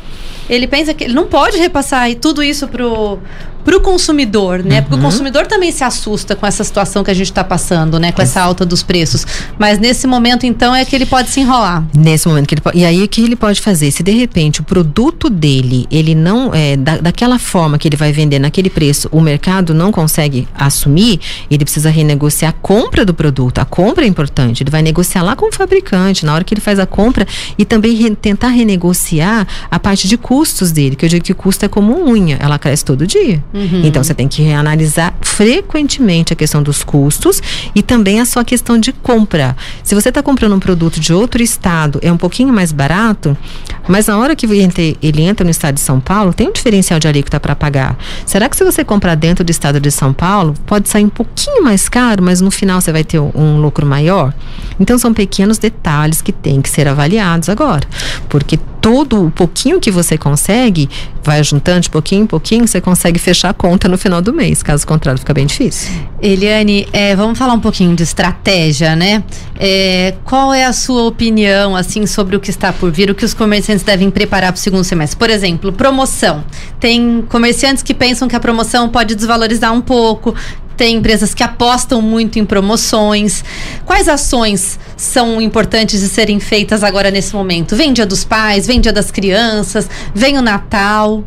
ele 0.48 0.66
pensa 0.66 0.94
que 0.94 1.04
ele 1.04 1.14
não 1.14 1.26
pode 1.26 1.56
repassar 1.56 2.14
tudo 2.14 2.42
isso 2.42 2.68
pro 2.68 3.18
para 3.66 3.76
o 3.76 3.80
consumidor, 3.80 4.62
né? 4.62 4.76
Uhum. 4.76 4.82
Porque 4.82 4.94
o 4.94 5.02
consumidor 5.02 5.46
também 5.46 5.72
se 5.72 5.82
assusta 5.82 6.36
com 6.36 6.46
essa 6.46 6.62
situação 6.62 7.02
que 7.02 7.10
a 7.10 7.14
gente 7.14 7.32
está 7.32 7.42
passando, 7.42 7.98
né? 7.98 8.12
Com 8.12 8.22
essa 8.22 8.40
alta 8.40 8.64
dos 8.64 8.84
preços. 8.84 9.26
Mas 9.58 9.80
nesse 9.80 10.06
momento, 10.06 10.46
então, 10.46 10.72
é 10.72 10.84
que 10.84 10.94
ele 10.94 11.04
pode 11.04 11.30
se 11.30 11.40
enrolar. 11.40 11.84
Nesse 11.92 12.28
momento 12.28 12.46
que 12.46 12.54
ele 12.54 12.60
pode. 12.60 12.78
E 12.78 12.84
aí 12.84 13.02
o 13.02 13.08
que 13.08 13.20
ele 13.20 13.34
pode 13.34 13.60
fazer? 13.60 13.90
Se 13.90 14.04
de 14.04 14.12
repente 14.12 14.60
o 14.60 14.62
produto 14.64 15.28
dele, 15.28 15.84
ele 15.90 16.14
não 16.14 16.54
é 16.54 16.76
da, 16.76 16.98
daquela 16.98 17.40
forma 17.40 17.76
que 17.76 17.88
ele 17.88 17.96
vai 17.96 18.12
vender 18.12 18.38
naquele 18.38 18.70
preço, 18.70 19.08
o 19.10 19.20
mercado 19.20 19.74
não 19.74 19.90
consegue 19.90 20.46
assumir, 20.54 21.18
ele 21.50 21.64
precisa 21.64 21.90
renegociar 21.90 22.50
a 22.50 22.52
compra 22.52 23.04
do 23.04 23.12
produto. 23.12 23.58
A 23.58 23.64
compra 23.64 24.04
é 24.04 24.08
importante. 24.08 24.62
Ele 24.62 24.70
vai 24.70 24.80
negociar 24.80 25.22
lá 25.22 25.34
com 25.34 25.48
o 25.48 25.52
fabricante 25.52 26.24
na 26.24 26.32
hora 26.32 26.44
que 26.44 26.54
ele 26.54 26.60
faz 26.60 26.78
a 26.78 26.86
compra 26.86 27.26
e 27.58 27.64
também 27.64 27.96
re, 27.96 28.14
tentar 28.14 28.50
renegociar 28.50 29.44
a 29.68 29.78
parte 29.80 30.06
de 30.06 30.16
custos 30.16 30.70
dele, 30.70 30.94
que 30.94 31.04
eu 31.04 31.08
digo 31.08 31.24
que 31.24 31.34
custo 31.34 31.64
é 31.64 31.68
como 31.68 32.08
unha, 32.08 32.36
ela 32.40 32.60
cresce 32.60 32.84
todo 32.84 33.04
dia. 33.04 33.42
Uhum. 33.56 33.82
Então 33.84 34.04
você 34.04 34.12
tem 34.12 34.28
que 34.28 34.42
reanalisar 34.42 35.14
frequentemente 35.22 36.32
a 36.32 36.36
questão 36.36 36.62
dos 36.62 36.84
custos 36.84 37.42
e 37.74 37.82
também 37.82 38.20
a 38.20 38.26
sua 38.26 38.44
questão 38.44 38.78
de 38.78 38.92
compra. 38.92 39.56
Se 39.82 39.94
você 39.94 40.10
está 40.10 40.22
comprando 40.22 40.54
um 40.54 40.60
produto 40.60 41.00
de 41.00 41.12
outro 41.12 41.42
estado, 41.42 41.98
é 42.02 42.12
um 42.12 42.18
pouquinho 42.18 42.52
mais 42.52 42.70
barato, 42.70 43.36
mas 43.88 44.06
na 44.06 44.18
hora 44.18 44.36
que 44.36 44.46
ele 44.46 45.22
entra 45.22 45.44
no 45.44 45.50
estado 45.50 45.76
de 45.76 45.80
São 45.80 45.98
Paulo, 45.98 46.34
tem 46.34 46.48
um 46.48 46.52
diferencial 46.52 47.00
de 47.00 47.08
alíquota 47.08 47.40
para 47.40 47.56
pagar. 47.56 47.96
Será 48.26 48.48
que 48.48 48.56
se 48.56 48.64
você 48.64 48.84
comprar 48.84 49.14
dentro 49.14 49.42
do 49.42 49.50
estado 49.50 49.80
de 49.80 49.90
São 49.90 50.12
Paulo, 50.12 50.54
pode 50.66 50.88
sair 50.88 51.04
um 51.04 51.08
pouquinho 51.08 51.64
mais 51.64 51.88
caro, 51.88 52.22
mas 52.22 52.40
no 52.42 52.50
final 52.50 52.80
você 52.80 52.92
vai 52.92 53.04
ter 53.04 53.18
um 53.18 53.58
lucro 53.58 53.86
maior? 53.86 54.34
Então 54.78 54.98
são 54.98 55.14
pequenos 55.14 55.56
detalhes 55.56 56.20
que 56.20 56.32
têm 56.32 56.60
que 56.60 56.68
ser 56.68 56.86
avaliados 56.86 57.48
agora, 57.48 57.86
porque 58.28 58.58
todo 58.86 59.26
o 59.26 59.30
pouquinho 59.32 59.80
que 59.80 59.90
você 59.90 60.16
consegue, 60.16 60.88
vai 61.20 61.42
juntando 61.42 61.80
de 61.80 61.90
pouquinho 61.90 62.22
em 62.22 62.26
pouquinho, 62.26 62.68
você 62.68 62.80
consegue 62.80 63.18
fechar 63.18 63.50
a 63.50 63.52
conta 63.52 63.88
no 63.88 63.98
final 63.98 64.22
do 64.22 64.32
mês. 64.32 64.62
Caso 64.62 64.86
contrário, 64.86 65.18
fica 65.18 65.34
bem 65.34 65.44
difícil. 65.44 65.90
Eliane, 66.22 66.86
é, 66.92 67.16
vamos 67.16 67.36
falar 67.36 67.54
um 67.54 67.58
pouquinho 67.58 67.96
de 67.96 68.04
estratégia, 68.04 68.94
né? 68.94 69.24
É, 69.58 70.14
qual 70.24 70.54
é 70.54 70.64
a 70.64 70.72
sua 70.72 71.02
opinião, 71.02 71.74
assim, 71.74 72.06
sobre 72.06 72.36
o 72.36 72.40
que 72.40 72.48
está 72.48 72.72
por 72.72 72.92
vir, 72.92 73.10
o 73.10 73.14
que 73.16 73.24
os 73.24 73.34
comerciantes 73.34 73.84
devem 73.84 74.08
preparar 74.08 74.52
para 74.52 74.58
o 74.60 74.62
segundo 74.62 74.84
semestre? 74.84 75.18
Por 75.18 75.30
exemplo, 75.30 75.72
promoção. 75.72 76.44
Tem 76.78 77.24
comerciantes 77.28 77.82
que 77.82 77.92
pensam 77.92 78.28
que 78.28 78.36
a 78.36 78.40
promoção 78.40 78.88
pode 78.88 79.16
desvalorizar 79.16 79.72
um 79.72 79.80
pouco, 79.80 80.32
tem 80.76 80.96
empresas 80.96 81.34
que 81.34 81.42
apostam 81.42 82.02
muito 82.02 82.38
em 82.38 82.44
promoções. 82.44 83.44
Quais 83.84 84.08
ações 84.08 84.78
são 84.96 85.40
importantes 85.40 86.00
de 86.00 86.08
serem 86.08 86.38
feitas 86.38 86.84
agora 86.84 87.10
nesse 87.10 87.34
momento? 87.34 87.74
Vem 87.74 87.92
Dia 87.92 88.06
dos 88.06 88.24
Pais, 88.24 88.66
vem 88.66 88.80
Dia 88.80 88.92
das 88.92 89.10
Crianças, 89.10 89.88
vem 90.14 90.38
o 90.38 90.42
Natal. 90.42 91.24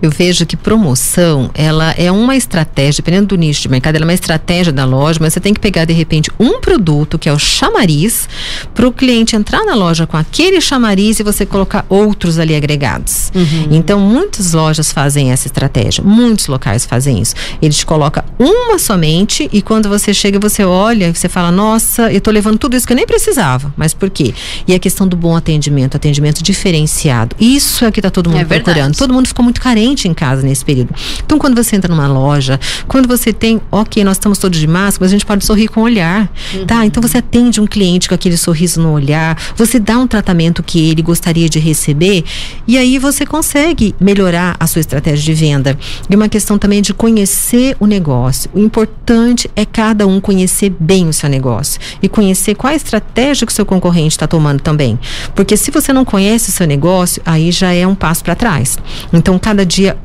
Eu 0.00 0.10
vejo 0.10 0.46
que 0.46 0.56
promoção, 0.56 1.50
ela 1.54 1.92
é 1.92 2.10
uma 2.10 2.36
estratégia, 2.36 3.02
dependendo 3.02 3.28
do 3.28 3.36
nicho 3.36 3.62
de 3.62 3.68
mercado, 3.68 3.96
ela 3.96 4.04
é 4.04 4.08
uma 4.08 4.14
estratégia 4.14 4.72
da 4.72 4.84
loja, 4.84 5.18
mas 5.20 5.32
você 5.32 5.40
tem 5.40 5.54
que 5.54 5.60
pegar 5.60 5.84
de 5.84 5.92
repente 5.92 6.30
um 6.38 6.60
produto 6.60 7.18
que 7.18 7.28
é 7.28 7.32
o 7.32 7.38
chamariz 7.38 8.28
para 8.74 8.86
o 8.86 8.92
cliente 8.92 9.36
entrar 9.36 9.64
na 9.64 9.74
loja 9.74 10.06
com 10.06 10.16
aquele 10.16 10.60
chamariz 10.60 11.18
e 11.20 11.22
você 11.22 11.44
colocar 11.44 11.84
outros 11.88 12.38
ali 12.38 12.54
agregados. 12.54 13.32
Uhum. 13.34 13.68
Então, 13.70 14.00
muitas 14.00 14.52
lojas 14.52 14.92
fazem 14.92 15.32
essa 15.32 15.46
estratégia, 15.46 16.02
muitos 16.04 16.46
locais 16.46 16.84
fazem 16.84 17.20
isso. 17.20 17.34
Eles 17.60 17.82
colocam 17.84 18.22
uma 18.38 18.78
somente 18.78 19.48
e 19.52 19.60
quando 19.62 19.88
você 19.88 20.14
chega, 20.14 20.38
você 20.38 20.64
olha 20.64 21.08
e 21.08 21.14
você 21.14 21.28
fala: 21.28 21.50
Nossa, 21.50 22.10
eu 22.12 22.18
estou 22.18 22.32
levando 22.32 22.58
tudo 22.58 22.76
isso 22.76 22.86
que 22.86 22.92
eu 22.92 22.96
nem 22.96 23.06
precisava. 23.06 23.72
Mas 23.76 23.94
por 23.94 24.10
quê? 24.10 24.34
E 24.66 24.74
a 24.74 24.78
questão 24.78 25.06
do 25.06 25.16
bom 25.16 25.36
atendimento, 25.36 25.96
atendimento 25.96 26.42
diferenciado. 26.42 27.34
Isso 27.40 27.84
é 27.84 27.88
o 27.88 27.92
que 27.92 28.00
está 28.00 28.10
todo 28.10 28.30
mundo 28.30 28.42
é 28.42 28.44
procurando. 28.44 28.96
Todo 28.96 29.12
mundo 29.12 29.26
ficou 29.28 29.42
muito 29.42 29.60
carente 29.60 29.77
em 29.80 30.14
casa 30.14 30.42
nesse 30.42 30.64
período. 30.64 30.94
Então, 31.24 31.38
quando 31.38 31.54
você 31.54 31.76
entra 31.76 31.92
numa 31.92 32.08
loja, 32.08 32.58
quando 32.86 33.06
você 33.06 33.32
tem, 33.32 33.60
ok, 33.70 34.02
nós 34.04 34.16
estamos 34.16 34.38
todos 34.38 34.58
de 34.58 34.66
máscara, 34.66 35.04
mas 35.04 35.10
a 35.10 35.12
gente 35.12 35.26
pode 35.26 35.44
sorrir 35.44 35.68
com 35.68 35.80
o 35.80 35.84
olhar, 35.84 36.30
uhum. 36.54 36.66
tá? 36.66 36.84
Então 36.84 37.02
você 37.02 37.18
atende 37.18 37.60
um 37.60 37.66
cliente 37.66 38.08
com 38.08 38.14
aquele 38.14 38.36
sorriso 38.36 38.80
no 38.80 38.92
olhar, 38.92 39.36
você 39.56 39.78
dá 39.78 39.98
um 39.98 40.06
tratamento 40.06 40.62
que 40.62 40.90
ele 40.90 41.02
gostaria 41.02 41.48
de 41.48 41.58
receber 41.58 42.24
e 42.66 42.76
aí 42.76 42.98
você 42.98 43.24
consegue 43.26 43.94
melhorar 44.00 44.56
a 44.58 44.66
sua 44.66 44.80
estratégia 44.80 45.24
de 45.24 45.34
venda. 45.34 45.78
E 46.08 46.14
uma 46.14 46.28
questão 46.28 46.58
também 46.58 46.82
de 46.82 46.92
conhecer 46.92 47.76
o 47.78 47.86
negócio. 47.86 48.50
O 48.54 48.60
importante 48.60 49.50
é 49.54 49.64
cada 49.64 50.06
um 50.06 50.20
conhecer 50.20 50.72
bem 50.78 51.08
o 51.08 51.12
seu 51.12 51.28
negócio 51.28 51.80
e 52.02 52.08
conhecer 52.08 52.54
qual 52.54 52.72
a 52.72 52.76
estratégia 52.76 53.46
que 53.46 53.52
o 53.52 53.54
seu 53.54 53.66
concorrente 53.66 54.14
está 54.14 54.26
tomando 54.26 54.60
também. 54.60 54.98
Porque 55.34 55.56
se 55.56 55.70
você 55.70 55.92
não 55.92 56.04
conhece 56.04 56.50
o 56.50 56.52
seu 56.52 56.66
negócio, 56.66 57.22
aí 57.24 57.50
já 57.50 57.72
é 57.72 57.86
um 57.86 57.94
passo 57.94 58.24
para 58.24 58.34
trás. 58.34 58.78
Então, 59.12 59.38
cada 59.38 59.64
dia 59.68 59.96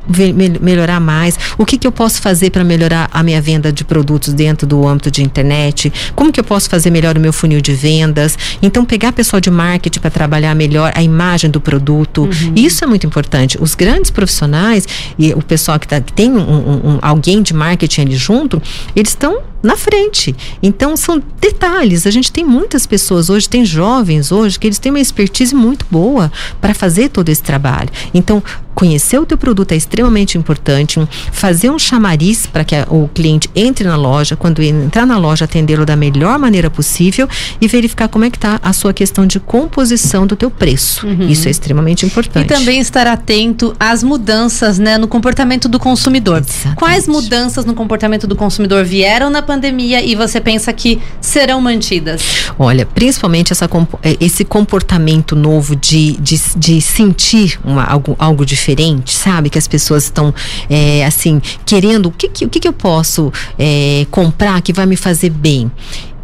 melhorar 0.60 1.00
mais. 1.00 1.38
O 1.58 1.66
que, 1.66 1.76
que 1.76 1.86
eu 1.86 1.92
posso 1.92 2.20
fazer 2.20 2.50
para 2.50 2.62
melhorar 2.62 3.08
a 3.12 3.22
minha 3.22 3.40
venda 3.40 3.72
de 3.72 3.84
produtos 3.84 4.32
dentro 4.32 4.66
do 4.66 4.86
âmbito 4.86 5.10
de 5.10 5.22
internet? 5.22 5.92
Como 6.14 6.30
que 6.30 6.38
eu 6.38 6.44
posso 6.44 6.68
fazer 6.70 6.90
melhor 6.90 7.16
o 7.16 7.20
meu 7.20 7.32
funil 7.32 7.60
de 7.60 7.72
vendas? 7.72 8.38
Então, 8.62 8.84
pegar 8.84 9.12
pessoal 9.12 9.40
de 9.40 9.50
marketing 9.50 10.00
para 10.00 10.10
trabalhar 10.10 10.54
melhor 10.54 10.92
a 10.94 11.02
imagem 11.02 11.50
do 11.50 11.60
produto. 11.60 12.22
Uhum. 12.22 12.52
Isso 12.54 12.84
é 12.84 12.86
muito 12.86 13.06
importante. 13.06 13.58
Os 13.60 13.74
grandes 13.74 14.10
profissionais 14.10 14.86
e 15.18 15.32
o 15.32 15.42
pessoal 15.42 15.78
que, 15.78 15.88
tá, 15.88 16.00
que 16.00 16.12
tem 16.12 16.30
um, 16.30 16.38
um, 16.38 16.98
alguém 17.00 17.42
de 17.42 17.54
marketing 17.54 18.02
ali 18.02 18.16
junto, 18.16 18.62
eles 18.94 19.10
estão 19.10 19.42
na 19.64 19.76
frente. 19.76 20.36
Então 20.62 20.94
são 20.96 21.20
detalhes. 21.40 22.06
A 22.06 22.10
gente 22.10 22.30
tem 22.30 22.44
muitas 22.44 22.86
pessoas 22.86 23.30
hoje, 23.30 23.48
tem 23.48 23.64
jovens 23.64 24.30
hoje 24.30 24.58
que 24.58 24.66
eles 24.66 24.78
têm 24.78 24.92
uma 24.92 25.00
expertise 25.00 25.54
muito 25.54 25.86
boa 25.90 26.30
para 26.60 26.74
fazer 26.74 27.08
todo 27.08 27.30
esse 27.30 27.42
trabalho. 27.42 27.88
Então 28.12 28.42
conhecer 28.74 29.18
o 29.18 29.26
teu 29.26 29.38
produto 29.38 29.72
é 29.72 29.76
extremamente 29.76 30.36
importante. 30.36 31.00
Fazer 31.32 31.70
um 31.70 31.78
chamariz 31.78 32.46
para 32.46 32.64
que 32.64 32.74
o 32.88 33.08
cliente 33.08 33.48
entre 33.54 33.86
na 33.86 33.96
loja, 33.96 34.36
quando 34.36 34.62
entrar 34.62 35.06
na 35.06 35.18
loja 35.18 35.44
atendê-lo 35.44 35.86
da 35.86 35.96
melhor 35.96 36.38
maneira 36.38 36.68
possível 36.70 37.28
e 37.60 37.68
verificar 37.68 38.08
como 38.08 38.24
é 38.24 38.30
que 38.30 38.36
está 38.36 38.58
a 38.62 38.72
sua 38.72 38.92
questão 38.92 39.26
de 39.26 39.38
composição 39.38 40.26
do 40.26 40.36
teu 40.36 40.50
preço. 40.50 41.06
Uhum. 41.06 41.28
Isso 41.28 41.48
é 41.48 41.50
extremamente 41.50 42.04
importante. 42.04 42.46
E 42.46 42.48
também 42.48 42.80
estar 42.80 43.06
atento 43.06 43.74
às 43.78 44.02
mudanças, 44.02 44.78
né, 44.78 44.98
no 44.98 45.08
comportamento 45.08 45.68
do 45.68 45.78
consumidor. 45.78 46.38
Exatamente. 46.38 46.78
Quais 46.78 47.06
mudanças 47.06 47.64
no 47.64 47.74
comportamento 47.74 48.26
do 48.26 48.36
consumidor 48.36 48.84
vieram 48.84 49.30
na 49.30 49.42
pandemia 49.42 50.04
e 50.04 50.14
você 50.14 50.40
pensa 50.40 50.72
que 50.72 51.00
serão 51.20 51.60
mantidas? 51.60 52.22
Olha, 52.58 52.86
principalmente 52.86 53.52
essa, 53.52 53.68
é, 54.02 54.16
esse 54.20 54.44
comportamento 54.44 55.36
novo 55.36 55.76
de, 55.76 56.12
de, 56.12 56.40
de 56.56 56.80
sentir 56.80 57.58
uma, 57.64 57.84
algo, 57.84 58.16
algo 58.18 58.44
diferente, 58.44 58.63
sabe? 59.12 59.50
Que 59.50 59.58
as 59.58 59.68
pessoas 59.68 60.04
estão, 60.04 60.34
é, 60.70 61.04
assim, 61.04 61.40
querendo, 61.66 62.06
o 62.06 62.10
que, 62.12 62.28
que, 62.28 62.44
o 62.44 62.48
que, 62.48 62.60
que 62.60 62.68
eu 62.68 62.72
posso 62.72 63.32
é, 63.58 64.06
comprar 64.10 64.60
que 64.62 64.72
vai 64.72 64.86
me 64.86 64.96
fazer 64.96 65.30
bem? 65.30 65.70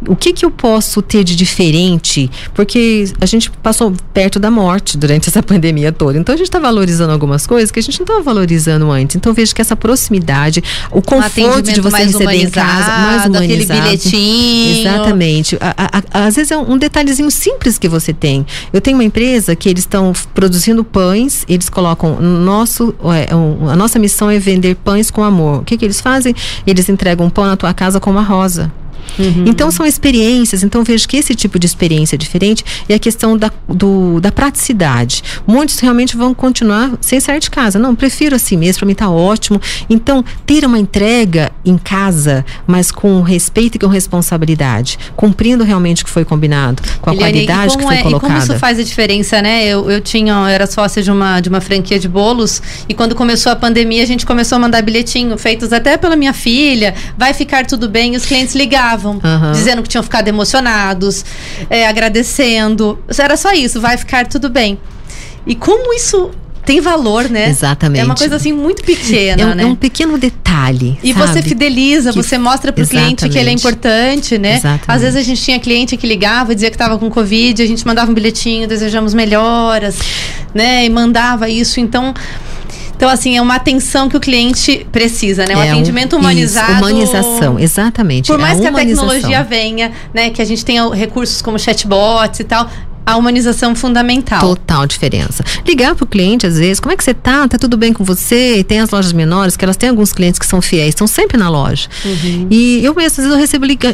O 0.07 0.15
que 0.15 0.33
que 0.33 0.45
eu 0.45 0.51
posso 0.51 1.01
ter 1.01 1.23
de 1.23 1.35
diferente? 1.35 2.29
Porque 2.53 3.05
a 3.19 3.25
gente 3.25 3.51
passou 3.51 3.93
perto 4.13 4.39
da 4.39 4.49
morte 4.49 4.97
durante 4.97 5.27
essa 5.29 5.43
pandemia 5.43 5.91
toda. 5.91 6.17
Então 6.17 6.33
a 6.33 6.37
gente 6.37 6.47
está 6.47 6.59
valorizando 6.59 7.11
algumas 7.11 7.45
coisas 7.45 7.71
que 7.71 7.79
a 7.79 7.83
gente 7.83 7.99
não 7.99 8.05
estava 8.05 8.21
valorizando 8.21 8.89
antes. 8.91 9.15
Então 9.15 9.33
vejo 9.33 9.53
que 9.53 9.61
essa 9.61 9.75
proximidade, 9.75 10.63
o 10.91 11.01
conforto 11.01 11.71
de 11.71 11.81
você 11.81 12.03
receber 12.03 12.35
em 12.35 12.49
casa, 12.49 12.91
mais 12.91 13.25
humanizado. 13.25 13.37
Aquele 13.37 13.65
bilhetinho. 13.65 14.81
Exatamente. 14.81 15.57
A, 15.59 15.73
a, 15.77 16.21
a, 16.21 16.25
às 16.25 16.35
vezes 16.35 16.51
é 16.51 16.57
um 16.57 16.77
detalhezinho 16.77 17.29
simples 17.29 17.77
que 17.77 17.87
você 17.87 18.13
tem. 18.13 18.45
Eu 18.73 18.81
tenho 18.81 18.97
uma 18.97 19.03
empresa 19.03 19.55
que 19.55 19.69
eles 19.69 19.83
estão 19.83 20.13
produzindo 20.33 20.83
pães, 20.83 21.45
eles 21.47 21.69
colocam 21.69 22.19
nosso, 22.19 22.93
é, 23.03 23.35
um, 23.35 23.69
a 23.69 23.75
nossa 23.75 23.99
missão 23.99 24.29
é 24.29 24.39
vender 24.39 24.75
pães 24.75 25.11
com 25.11 25.23
amor. 25.23 25.61
O 25.61 25.63
que 25.63 25.77
que 25.77 25.85
eles 25.85 26.01
fazem? 26.01 26.35
Eles 26.65 26.89
entregam 26.89 27.25
um 27.25 27.29
pão 27.29 27.45
na 27.45 27.55
tua 27.55 27.73
casa 27.73 27.99
com 27.99 28.09
uma 28.09 28.23
rosa. 28.23 28.71
Uhum. 29.17 29.45
Então 29.47 29.69
são 29.71 29.85
experiências, 29.85 30.63
então 30.63 30.83
vejo 30.83 31.07
que 31.07 31.17
esse 31.17 31.35
tipo 31.35 31.59
de 31.59 31.65
experiência 31.65 32.15
é 32.15 32.17
diferente 32.17 32.63
e 32.87 32.93
a 32.93 32.99
questão 32.99 33.37
da, 33.37 33.51
do, 33.67 34.19
da 34.19 34.31
praticidade. 34.31 35.23
Muitos 35.45 35.79
realmente 35.79 36.15
vão 36.15 36.33
continuar 36.33 36.91
sem 37.01 37.19
sair 37.19 37.39
de 37.39 37.49
casa. 37.49 37.77
Não, 37.77 37.95
prefiro 37.95 38.35
assim 38.35 38.57
mesmo, 38.57 38.79
para 38.79 38.87
mim 38.87 38.95
tá 38.95 39.09
ótimo. 39.09 39.59
Então, 39.89 40.23
ter 40.45 40.65
uma 40.65 40.79
entrega 40.79 41.51
em 41.65 41.77
casa, 41.77 42.45
mas 42.65 42.91
com 42.91 43.21
respeito 43.21 43.75
e 43.75 43.79
com 43.79 43.87
responsabilidade, 43.87 44.97
cumprindo 45.15 45.63
realmente 45.63 46.03
o 46.03 46.05
que 46.05 46.11
foi 46.11 46.25
combinado, 46.25 46.81
com 47.01 47.09
a 47.09 47.13
Eliane, 47.13 47.45
qualidade 47.45 47.77
que 47.77 47.83
foi 47.83 47.95
é, 47.95 48.03
colocada. 48.03 48.33
E 48.33 48.37
como 48.37 48.51
isso 48.51 48.59
faz 48.59 48.79
a 48.79 48.83
diferença, 48.83 49.41
né? 49.41 49.65
Eu, 49.65 49.89
eu 49.89 50.01
tinha, 50.01 50.33
eu 50.33 50.45
era 50.47 50.67
sócia 50.67 51.01
de 51.01 51.11
uma, 51.11 51.39
de 51.39 51.49
uma 51.49 51.61
franquia 51.61 51.99
de 51.99 52.07
bolos 52.07 52.61
e 52.87 52.93
quando 52.93 53.15
começou 53.15 53.51
a 53.51 53.55
pandemia, 53.55 54.03
a 54.03 54.05
gente 54.05 54.25
começou 54.25 54.55
a 54.55 54.59
mandar 54.59 54.81
bilhetinho, 54.81 55.37
feitos 55.37 55.71
até 55.73 55.97
pela 55.97 56.15
minha 56.15 56.33
filha, 56.33 56.93
vai 57.17 57.33
ficar 57.33 57.65
tudo 57.65 57.89
bem, 57.89 58.13
e 58.13 58.17
os 58.17 58.25
clientes 58.25 58.55
ligavam 58.55 59.00
uhum. 59.09 59.51
dizendo 59.53 59.81
que 59.83 59.89
tinham 59.89 60.03
ficado 60.03 60.27
emocionados, 60.27 61.25
é, 61.69 61.87
agradecendo. 61.87 62.99
Era 63.17 63.37
só 63.37 63.53
isso, 63.53 63.79
vai 63.79 63.97
ficar 63.97 64.27
tudo 64.27 64.49
bem. 64.49 64.79
E 65.45 65.55
como 65.55 65.93
isso 65.93 66.31
tem 66.65 66.79
valor, 66.79 67.29
né? 67.29 67.49
Exatamente. 67.49 68.01
É 68.01 68.05
uma 68.05 68.15
coisa 68.15 68.35
assim 68.35 68.53
muito 68.53 68.83
pequena, 68.83 69.41
é 69.41 69.45
um, 69.45 69.55
né? 69.55 69.63
É 69.63 69.65
um 69.65 69.75
pequeno 69.75 70.17
detalhe. 70.17 70.97
E 71.03 71.13
sabe? 71.13 71.27
você 71.27 71.41
fideliza, 71.41 72.11
que... 72.11 72.21
você 72.21 72.37
mostra 72.37 72.71
para 72.71 72.83
o 72.83 72.87
cliente 72.87 73.27
que 73.27 73.37
ele 73.37 73.49
é 73.49 73.53
importante, 73.53 74.37
né? 74.37 74.57
Exatamente. 74.57 74.83
Às 74.87 75.01
vezes 75.01 75.15
a 75.15 75.23
gente 75.23 75.41
tinha 75.41 75.59
cliente 75.59 75.97
que 75.97 76.05
ligava, 76.05 76.53
dizia 76.53 76.69
que 76.69 76.75
estava 76.75 76.97
com 76.97 77.09
Covid, 77.09 77.61
a 77.61 77.65
gente 77.65 77.85
mandava 77.85 78.11
um 78.11 78.13
bilhetinho, 78.13 78.67
desejamos 78.67 79.13
melhoras, 79.13 79.97
né? 80.53 80.85
E 80.85 80.89
mandava 80.89 81.49
isso. 81.49 81.79
Então, 81.79 82.13
então, 83.01 83.09
assim, 83.09 83.35
é 83.35 83.41
uma 83.41 83.55
atenção 83.55 84.07
que 84.07 84.15
o 84.15 84.19
cliente 84.19 84.85
precisa, 84.91 85.47
né? 85.47 85.57
Um 85.57 85.63
é 85.63 85.71
atendimento 85.71 86.15
um, 86.15 86.19
humanizado. 86.19 86.73
Isso, 86.73 86.77
humanização, 86.77 87.57
exatamente. 87.57 88.27
Por 88.27 88.37
mais 88.37 88.59
a 88.59 88.61
que 88.61 88.67
a 88.67 88.71
tecnologia 88.71 89.43
venha, 89.43 89.91
né? 90.13 90.29
Que 90.29 90.39
a 90.39 90.45
gente 90.45 90.63
tenha 90.63 90.87
recursos 90.93 91.41
como 91.41 91.57
chatbots 91.57 92.41
e 92.41 92.43
tal, 92.43 92.69
a 93.05 93.17
humanização 93.17 93.75
fundamental. 93.75 94.39
Total 94.39 94.85
diferença. 94.85 95.43
Ligar 95.67 95.95
para 95.95 96.03
o 96.03 96.07
cliente, 96.07 96.45
às 96.45 96.57
vezes, 96.57 96.79
como 96.79 96.93
é 96.93 96.97
que 96.97 97.03
você 97.03 97.13
tá? 97.13 97.47
Tá 97.47 97.57
tudo 97.57 97.77
bem 97.77 97.93
com 97.93 98.03
você? 98.03 98.63
Tem 98.67 98.79
as 98.79 98.89
lojas 98.89 99.13
menores, 99.13 99.57
que 99.57 99.65
elas 99.65 99.77
têm 99.77 99.89
alguns 99.89 100.13
clientes 100.13 100.39
que 100.39 100.45
são 100.45 100.61
fiéis, 100.61 100.89
estão 100.89 101.07
sempre 101.07 101.37
na 101.37 101.49
loja. 101.49 101.87
Uhum. 102.05 102.47
E 102.49 102.83
eu 102.83 102.93
mesmo, 102.93 103.07
às 103.07 103.15
vezes, 103.17 103.31
eu 103.31 103.37
recebo 103.37 103.65
liga, 103.65 103.93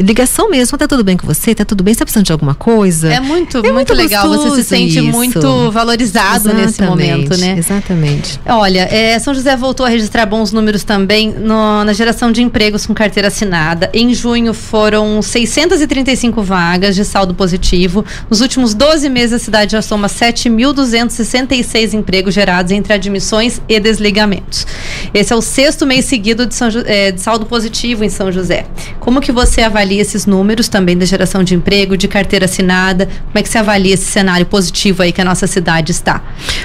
ligação 0.00 0.50
mesmo, 0.50 0.78
tá 0.78 0.86
tudo 0.86 1.04
bem 1.04 1.16
com 1.16 1.26
você? 1.26 1.54
Tá 1.54 1.64
tudo 1.64 1.82
bem? 1.82 1.94
Você 1.94 1.98
tá 1.98 2.04
precisando 2.04 2.26
de 2.26 2.32
alguma 2.32 2.54
coisa? 2.54 3.12
É 3.12 3.20
muito, 3.20 3.58
é 3.58 3.60
muito, 3.62 3.74
muito 3.74 3.94
legal. 3.94 4.28
Você 4.28 4.62
se 4.62 4.68
sente 4.68 4.98
isso. 4.98 5.10
muito 5.10 5.70
valorizado 5.70 6.48
Exatamente. 6.48 6.66
nesse 6.66 6.82
momento, 6.82 7.36
né? 7.36 7.56
Exatamente. 7.58 8.40
Olha, 8.46 8.88
é, 8.90 9.18
São 9.18 9.34
José 9.34 9.56
voltou 9.56 9.84
a 9.84 9.88
registrar 9.88 10.26
bons 10.26 10.52
números 10.52 10.84
também 10.84 11.32
no, 11.32 11.84
na 11.84 11.92
geração 11.92 12.30
de 12.30 12.42
empregos 12.42 12.86
com 12.86 12.94
carteira 12.94 13.28
assinada. 13.28 13.90
Em 13.92 14.14
junho 14.14 14.54
foram 14.54 15.20
635 15.20 16.42
vagas 16.42 16.94
de 16.94 17.04
saldo 17.04 17.34
positivo. 17.34 18.04
Nos 18.30 18.42
últimos 18.42 18.74
12 18.74 19.08
meses, 19.08 19.32
a 19.32 19.38
cidade 19.38 19.72
já 19.72 19.80
soma 19.80 20.06
7.266 20.06 21.94
empregos 21.94 22.34
gerados 22.34 22.70
entre 22.72 22.92
admissões 22.92 23.60
e 23.66 23.80
desligamentos. 23.80 24.66
Esse 25.14 25.32
é 25.32 25.36
o 25.36 25.40
sexto 25.40 25.86
mês 25.86 26.04
seguido 26.04 26.44
de, 26.46 26.54
São, 26.54 26.68
é, 26.84 27.10
de 27.10 27.20
saldo 27.20 27.46
positivo 27.46 28.04
em 28.04 28.10
São 28.10 28.30
José. 28.30 28.66
Como 29.00 29.22
que 29.22 29.32
você 29.32 29.62
avalia 29.62 30.02
esses 30.02 30.26
números 30.26 30.68
também 30.68 30.96
da 30.96 31.06
geração 31.06 31.42
de 31.42 31.54
emprego, 31.54 31.96
de 31.96 32.06
carteira 32.06 32.44
assinada? 32.44 33.06
Como 33.06 33.38
é 33.38 33.42
que 33.42 33.48
você 33.48 33.56
avalia 33.56 33.94
esse 33.94 34.04
cenário 34.04 34.44
positivo 34.44 35.02
aí 35.02 35.10
que 35.10 35.22
a 35.22 35.24
nossa 35.24 35.46
cidade 35.46 35.90
está? 35.90 36.22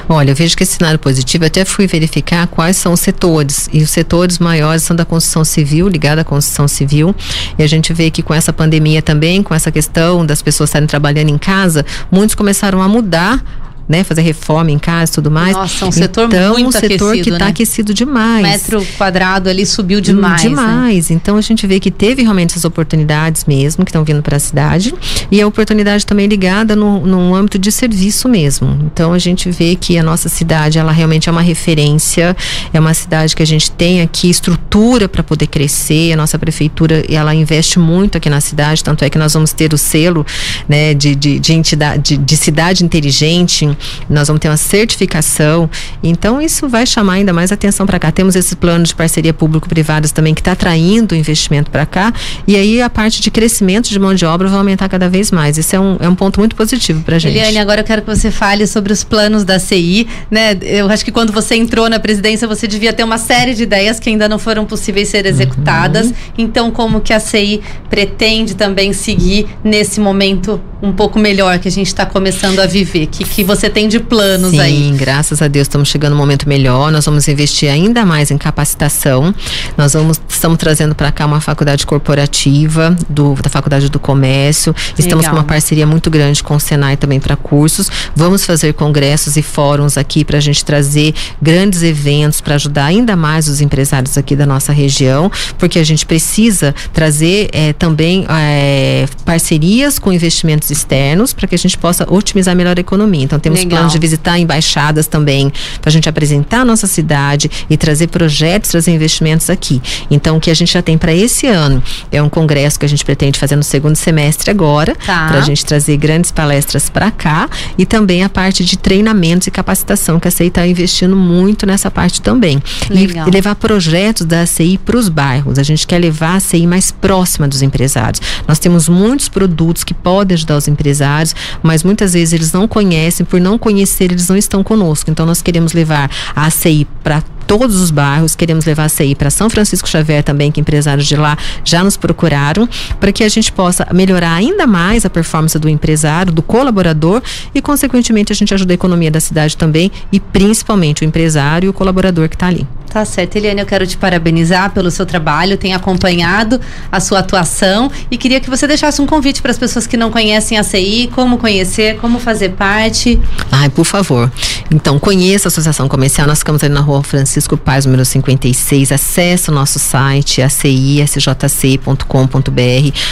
Olha, 0.10 0.32
eu 0.32 0.36
vejo 0.36 0.58
que 0.58 0.64
esse 0.64 0.74
cenário 0.74 1.00
positivo, 1.00 1.46
eu 1.46 1.48
até 1.48 1.64
fui 1.64 1.88
verificar 1.88 2.46
quais 2.48 2.76
são 2.76 2.92
os 2.92 3.00
setores. 3.00 3.70
E 3.72 3.82
os 3.82 3.90
setores 3.90 4.38
maiores 4.38 4.84
são 4.84 4.96
da 4.96 5.06
construção 5.06 5.46
civil, 5.46 5.88
ligada 5.88 6.22
à 6.22 6.26
construção 6.26 6.68
civil. 6.68 7.16
E 7.58 7.64
a 7.64 7.68
gente 7.68 7.94
vê 7.94 8.12
que 8.12 8.22
com 8.22 8.34
essa 8.34 8.52
pandemia 8.52 9.02
também, 9.02 9.42
com 9.42 9.56
essa 9.56 9.72
questão 9.72 10.26
das 10.26 10.42
pessoas 10.42 10.70
estarem 10.70 10.88
trabalhando 10.88 11.30
em 11.30 11.38
casa, 11.38 11.53
casa, 11.54 11.86
muitos 12.12 12.36
começaram 12.36 12.82
a 12.82 12.88
mudar 12.88 13.40
né, 13.88 14.04
fazer 14.04 14.22
reforma 14.22 14.72
em 14.72 14.80
casa 14.80 15.12
e 15.12 15.16
tudo 15.16 15.32
mais. 15.32 15.56
Nossa, 15.56 15.86
um 15.86 15.92
setor 15.92 16.28
então, 16.28 16.54
muito 16.54 16.68
um 16.68 16.72
setor 16.72 17.10
aquecido, 17.10 17.24
que 17.24 17.30
está 17.30 17.46
né? 17.46 17.52
aquecido 17.52 17.94
demais. 17.94 18.44
Metro 18.44 18.86
quadrado 18.98 19.50
ali 19.50 19.66
subiu 19.66 20.00
demais. 20.00 20.44
né? 20.44 20.50
Demais. 20.50 21.12
Então 21.12 21.38
a 21.38 21.42
gente 21.42 21.66
vê 21.68 21.80
que 21.80 21.92
teve 21.92 22.22
realmente 22.22 22.52
essas 22.52 22.66
oportunidades 22.66 23.46
mesmo 23.46 23.84
que 23.84 23.90
estão 23.90 24.04
vindo 24.04 24.22
para 24.22 24.38
a 24.38 24.40
cidade 24.40 24.94
e 25.32 25.42
a 25.42 25.48
oportunidade 25.48 26.06
também 26.06 26.28
ligada 26.28 26.76
no, 26.76 27.06
no 27.06 27.36
âmbito 27.36 27.60
de 27.60 27.72
serviço 27.72 28.30
mesmo. 28.30 28.80
Então 28.86 29.14
a 29.14 29.20
gente 29.20 29.50
vê 29.50 29.76
que 29.76 29.98
a 29.98 30.04
nossa 30.04 30.30
cidade 30.30 30.80
ela 30.80 30.92
realmente 30.92 31.28
é 31.28 31.32
uma 31.32 31.42
referência, 31.42 32.36
é 32.74 32.80
uma 32.80 32.94
cidade 32.94 33.36
que 33.36 33.44
a 33.44 33.48
gente 33.48 33.72
tem 33.72 34.02
aqui 34.02 34.30
estrutura 34.30 35.10
para 35.10 35.24
poder 35.24 35.48
crescer. 35.48 36.14
A 36.14 36.16
nossa 36.16 36.40
prefeitura 36.40 37.04
ela 37.10 37.34
investe 37.34 37.80
muito 37.80 38.18
aqui 38.18 38.30
na 38.30 38.40
cidade, 38.40 38.84
tanto 38.84 39.04
é 39.04 39.10
que 39.10 39.18
nós 39.18 39.34
vamos 39.34 39.52
ter 39.52 39.74
o 39.74 39.78
selo 39.78 40.26
né, 40.68 40.94
de, 40.94 41.16
de, 41.16 41.40
de 41.40 41.54
entidade 41.54 42.04
de, 42.04 42.18
de 42.18 42.38
cidade 42.38 42.84
inteligente, 42.84 43.66
nós 44.10 44.28
vamos 44.28 44.40
ter 44.40 44.50
uma 44.50 44.58
certificação. 44.58 45.70
Então 46.02 46.42
isso 46.42 46.68
vai 46.68 46.86
chamar 46.86 47.14
ainda 47.14 47.34
mais 47.34 47.52
atenção 47.52 47.86
para 47.86 48.00
cá. 48.00 48.12
Temos 48.12 48.36
esse 48.36 48.56
plano 48.56 48.84
de 48.84 48.96
parceria 48.96 49.34
público-privadas 49.34 50.12
também 50.12 50.34
que 50.34 50.42
está 50.42 50.54
atraindo 50.54 51.16
investimento 51.16 51.70
para 51.70 51.86
cá. 51.86 52.14
E 52.48 52.56
aí 52.56 52.82
a 52.82 52.90
parte 52.90 53.22
de 53.22 53.32
crescimento 53.32 53.90
de 53.90 54.00
mão 54.00 54.14
de 54.14 54.26
obra 54.26 54.48
vai 54.48 54.58
aumentar 54.58 54.90
cada 54.90 55.10
vez 55.10 55.32
mais. 55.32 55.58
Isso 55.58 55.76
é 55.76 55.80
um, 55.80 55.98
é 56.00 56.10
um 56.10 56.16
ponto 56.16 56.40
muito 56.40 56.56
positivo 56.56 57.04
para 57.04 57.16
a 57.16 57.20
gente. 57.20 57.38
Eliane, 57.38 57.58
agora 57.58 57.82
eu 57.82 57.86
quero 57.86 58.02
que 58.02 58.16
você 58.16 58.32
fale 58.32 58.68
sobre 58.68 58.94
os 58.94 59.04
planos 59.04 59.44
da 59.44 59.60
CI, 59.60 60.08
né? 60.30 60.58
Eu 60.62 60.90
acho 60.90 61.04
que 61.04 61.12
quando 61.12 61.32
você 61.32 61.56
entrou 61.56 61.90
na 61.90 62.00
presidência, 62.00 62.48
você 62.48 62.68
devia 62.68 62.94
ter 62.94 63.04
uma 63.04 63.18
série 63.18 63.54
de 63.54 63.64
ideias 63.64 64.00
que 64.00 64.10
ainda 64.10 64.28
não 64.28 64.40
foram 64.40 64.66
possíveis 64.66 65.08
ser 65.08 65.26
executadas. 65.26 66.08
Uhum. 66.08 66.14
Então, 66.38 66.72
como 66.72 67.02
que 67.02 67.14
a 67.14 67.20
CI 67.20 67.62
pretende 67.90 68.56
também 68.56 68.94
seguir 68.94 69.48
nesse 69.64 70.00
momento 70.00 70.62
um 70.82 70.92
pouco 70.92 71.18
melhor 71.18 71.60
que 71.60 71.68
a 71.68 71.72
gente 71.72 71.88
está 71.88 72.06
começando 72.06 72.60
a 72.60 72.66
viver? 72.66 73.08
Que, 73.08 73.24
que 73.24 73.44
você 73.44 73.63
tem 73.70 73.88
de 73.88 74.00
planos 74.00 74.52
Sim, 74.52 74.60
aí? 74.60 74.78
Sim, 74.78 74.96
graças 74.96 75.42
a 75.42 75.48
Deus 75.48 75.66
estamos 75.66 75.90
chegando 75.90 76.14
num 76.14 76.18
momento 76.18 76.48
melhor. 76.48 76.92
Nós 76.92 77.06
vamos 77.06 77.28
investir 77.28 77.70
ainda 77.70 78.06
mais 78.06 78.32
em 78.32 78.38
capacitação. 78.38 79.34
Nós 79.78 79.94
vamos 79.94 80.20
estamos 80.30 80.58
trazendo 80.58 80.94
para 80.94 81.12
cá 81.12 81.26
uma 81.26 81.40
faculdade 81.40 81.86
corporativa 81.86 82.96
do, 83.10 83.34
da 83.36 83.50
Faculdade 83.50 83.90
do 83.90 84.00
Comércio. 84.00 84.76
Estamos 84.98 85.24
Legal. 85.24 85.32
com 85.32 85.38
uma 85.38 85.44
parceria 85.44 85.88
muito 85.88 86.10
grande 86.10 86.44
com 86.44 86.56
o 86.56 86.60
Senai 86.60 86.98
também 86.98 87.20
para 87.20 87.36
cursos. 87.36 87.90
Vamos 88.16 88.46
fazer 88.46 88.74
congressos 88.74 89.38
e 89.38 89.42
fóruns 89.42 89.98
aqui 89.98 90.26
para 90.26 90.38
a 90.38 90.42
gente 90.42 90.64
trazer 90.66 91.14
grandes 91.42 91.84
eventos 91.84 92.42
para 92.42 92.56
ajudar 92.56 92.86
ainda 92.86 93.16
mais 93.16 93.48
os 93.48 93.62
empresários 93.62 94.18
aqui 94.18 94.36
da 94.36 94.46
nossa 94.46 94.74
região, 94.74 95.32
porque 95.58 95.80
a 95.80 95.84
gente 95.84 96.06
precisa 96.06 96.76
trazer 96.92 97.50
é, 97.52 97.74
também 97.74 98.26
é, 98.30 99.06
parcerias 99.26 100.00
com 100.00 100.12
investimentos 100.12 100.70
externos 100.70 101.34
para 101.34 101.48
que 101.48 101.56
a 101.56 101.58
gente 101.58 101.78
possa 101.78 102.06
otimizar 102.12 102.56
melhor 102.56 102.78
a 102.78 102.82
economia. 102.82 103.24
Então 103.24 103.40
temos 103.40 103.53
Legal. 103.60 103.78
planos 103.78 103.94
de 103.94 104.00
visitar 104.00 104.40
embaixadas 104.40 105.08
também 105.08 105.52
para 105.82 105.90
a 105.90 105.92
gente 105.92 106.08
apresentar 106.10 106.62
a 106.62 106.66
nossa 106.66 106.88
cidade 106.88 107.50
e 107.70 107.78
trazer 107.78 108.08
projetos, 108.08 108.72
trazer 108.72 108.92
investimentos 108.92 109.50
aqui. 109.50 109.82
Então 110.10 110.38
o 110.38 110.40
que 110.40 110.52
a 110.52 110.54
gente 110.54 110.74
já 110.74 110.82
tem 110.82 110.98
para 110.98 111.14
esse 111.14 111.48
ano 111.48 111.82
é 112.12 112.22
um 112.22 112.30
congresso 112.30 112.80
que 112.80 112.86
a 112.86 112.90
gente 112.90 113.04
pretende 113.04 113.40
fazer 113.40 113.56
no 113.56 113.64
segundo 113.64 113.96
semestre 113.96 114.52
agora, 114.52 114.96
tá. 114.96 115.28
para 115.28 115.40
a 115.40 115.42
gente 115.42 115.66
trazer 115.66 115.98
grandes 115.98 116.32
palestras 116.32 116.90
para 116.90 117.12
cá 117.12 117.50
e 117.78 117.86
também 117.86 118.24
a 118.24 118.30
parte 118.30 118.64
de 118.64 118.78
treinamentos 118.78 119.48
e 119.48 119.52
capacitação 119.52 120.20
que 120.20 120.28
a 120.28 120.32
CI 120.32 120.48
está 120.48 120.66
investindo 120.66 121.16
muito 121.16 121.66
nessa 121.66 121.90
parte 121.90 122.22
também. 122.22 122.62
Legal. 122.90 123.28
E, 123.28 123.30
e 123.30 123.34
levar 123.34 123.56
projetos 123.56 124.26
da 124.26 124.46
CI 124.46 124.78
para 124.78 124.98
os 124.98 125.10
bairros. 125.10 125.60
A 125.60 125.64
gente 125.64 125.86
quer 125.86 126.00
levar 126.00 126.36
a 126.36 126.40
CI 126.40 126.68
mais 126.68 126.92
próxima 126.92 127.48
dos 127.48 127.62
empresários. 127.62 128.22
Nós 128.48 128.60
temos 128.60 128.90
muitos 128.90 129.30
produtos 129.30 129.84
que 129.84 129.94
podem 129.94 130.36
ajudar 130.36 130.58
os 130.58 130.68
empresários, 130.68 131.36
mas 131.62 131.84
muitas 131.84 132.14
vezes 132.14 132.34
eles 132.34 132.52
não 132.52 132.68
conhecem, 132.68 133.26
por 133.26 133.40
não 133.44 133.58
conhecer, 133.58 134.06
eles 134.06 134.28
não 134.28 134.38
estão 134.38 134.64
conosco. 134.64 135.12
Então 135.12 135.26
nós 135.26 135.42
queremos 135.42 135.74
levar 135.74 136.10
a 136.36 136.46
ACI 136.48 136.88
para 137.04 137.22
todos 137.60 137.76
os 137.76 137.92
bairros, 137.92 138.36
queremos 138.36 138.66
levar 138.66 138.86
a 138.86 138.90
CI 138.90 139.14
para 139.14 139.30
São 139.30 139.48
Francisco 139.48 139.88
Xavier 139.88 140.24
também, 140.24 140.52
que 140.52 140.60
empresários 140.60 141.06
de 141.06 141.16
lá 141.16 141.38
já 141.64 141.84
nos 141.84 141.96
procuraram, 141.96 142.68
para 143.00 143.12
que 143.12 143.24
a 143.24 143.30
gente 143.30 143.52
possa 143.52 143.86
melhorar 143.94 144.34
ainda 144.34 144.66
mais 144.66 145.06
a 145.06 145.10
performance 145.10 145.60
do 145.60 145.70
empresário, 145.70 146.34
do 146.34 146.42
colaborador 146.42 147.22
e, 147.54 147.62
consequentemente, 147.62 148.32
a 148.32 148.36
gente 148.36 148.56
ajuda 148.56 148.74
a 148.74 148.76
economia 148.76 149.12
da 149.12 149.20
cidade 149.20 149.56
também 149.56 149.92
e 150.12 150.20
principalmente 150.20 151.04
o 151.04 151.06
empresário 151.06 151.68
e 151.68 151.70
o 151.70 151.74
colaborador 151.74 152.28
que 152.28 152.36
está 152.36 152.48
ali. 152.48 152.68
Tá 152.94 153.04
certo, 153.06 153.38
Eliane, 153.38 153.60
eu 153.60 153.66
quero 153.66 153.88
te 153.88 153.98
parabenizar 153.98 154.70
pelo 154.70 154.92
seu 154.92 155.04
trabalho, 155.04 155.58
tenho 155.58 155.76
acompanhado 155.76 156.62
a 156.92 157.00
sua 157.00 157.20
atuação 157.20 157.92
e 158.12 158.18
queria 158.18 158.40
que 158.40 158.48
você 158.48 158.68
deixasse 158.68 159.02
um 159.02 159.08
convite 159.08 159.42
para 159.42 159.50
as 159.50 159.58
pessoas 159.58 159.88
que 159.88 159.98
não 159.98 160.12
conhecem 160.12 160.60
a 160.60 160.64
CI, 160.64 161.10
como 161.12 161.40
conhecer, 161.40 161.98
como 161.98 162.20
fazer 162.20 162.50
parte. 162.50 163.20
Ai, 163.52 163.68
por 163.70 163.84
favor. 163.84 164.32
Então, 164.74 164.98
conheça 164.98 165.48
a 165.48 165.50
Associação 165.50 165.88
Comercial, 165.88 166.26
nós 166.26 166.40
ficamos 166.40 166.64
ali 166.64 166.74
na 166.74 166.80
rua 166.82 167.04
Francisco 167.04 167.56
Paz, 167.56 167.86
número 167.86 168.04
56, 168.04 168.92
acesse 168.92 169.52
o 169.52 169.54
nosso 169.54 169.78
site, 169.78 170.42
acisjc.com.br. 170.42 171.98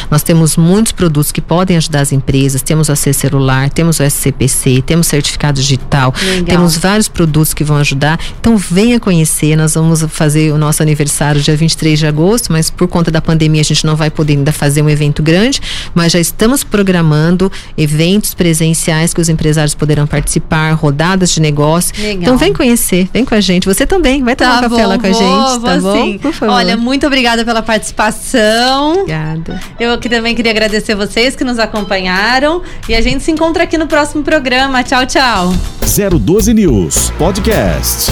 Nós 0.10 0.24
temos 0.24 0.58
muitos 0.58 0.92
produtos 0.92 1.32
que 1.32 1.40
podem 1.40 1.78
ajudar 1.78 2.02
as 2.02 2.12
empresas, 2.12 2.64
temos 2.64 2.90
o 2.90 2.92
AC 2.92 3.14
celular, 3.14 3.70
temos 3.70 4.00
o 4.00 4.04
SCPC, 4.04 4.82
temos 4.82 5.06
certificado 5.06 5.62
digital, 5.62 6.12
Legal. 6.20 6.46
temos 6.46 6.78
vários 6.78 7.08
produtos 7.08 7.54
que 7.54 7.64
vão 7.64 7.78
ajudar. 7.78 8.20
Então, 8.40 8.58
venha 8.58 9.00
conhecer, 9.00 9.56
nós 9.56 9.76
vamos 9.76 10.02
fazer 10.10 10.52
o 10.52 10.58
nosso 10.58 10.82
aniversário 10.82 11.40
dia 11.42 11.56
23 11.56 12.00
de 12.00 12.08
agosto, 12.08 12.52
mas 12.52 12.72
por 12.72 12.88
conta 12.88 13.12
da 13.12 13.22
pandemia 13.22 13.62
a 13.62 13.66
gente 13.66 13.86
não 13.86 13.96
vai 13.96 14.10
poder 14.10 14.34
ainda 14.34 14.52
fazer 14.52 14.82
um 14.82 14.90
evento 14.90 15.22
grande, 15.22 15.62
mas 15.94 16.12
já 16.12 16.20
estamos 16.20 16.64
programando 16.64 17.52
eventos 17.78 18.34
presenciais 18.34 19.14
que 19.14 19.22
os 19.22 19.30
empresários 19.30 19.76
poderão 19.76 20.08
participar, 20.08 20.72
rodadas 20.72 21.30
de 21.30 21.40
negócio. 21.52 21.94
Legal. 21.98 22.22
Então 22.22 22.38
vem 22.38 22.54
conhecer, 22.54 23.10
vem 23.14 23.24
com 23.24 23.36
a 23.36 23.42
gente. 23.42 23.66
Você 23.66 23.86
também 23.86 24.24
vai 24.24 24.36
tomar 24.36 24.52
tá 24.52 24.58
um 24.58 24.70
café 24.70 24.84
bom, 24.84 24.90
lá 24.90 24.98
com 24.98 25.08
a 25.08 25.12
vou, 25.12 25.22
gente, 25.22 25.62
tá 25.62 25.78
vou 25.78 25.82
bom? 25.82 26.04
Sim. 26.04 26.18
Por 26.18 26.34
favor. 26.34 26.54
Olha, 26.54 26.78
muito 26.78 27.06
obrigada 27.06 27.46
pela 27.46 27.62
participação. 27.62 28.94
Obrigada. 28.94 29.60
Eu 29.80 29.98
que 30.00 30.10
também 30.10 30.36
queria 30.36 30.52
agradecer 30.52 30.96
vocês 30.96 31.36
que 31.36 31.44
nos 31.44 31.60
acompanharam 31.60 32.62
e 32.88 32.96
a 32.96 33.02
gente 33.02 33.24
se 33.24 33.32
encontra 33.32 33.64
aqui 33.64 33.78
no 33.78 33.88
próximo 33.88 34.24
programa. 34.24 34.84
Tchau, 34.84 35.06
tchau. 35.06 35.54
012 35.82 36.54
News 36.54 37.12
Podcast. 37.18 38.12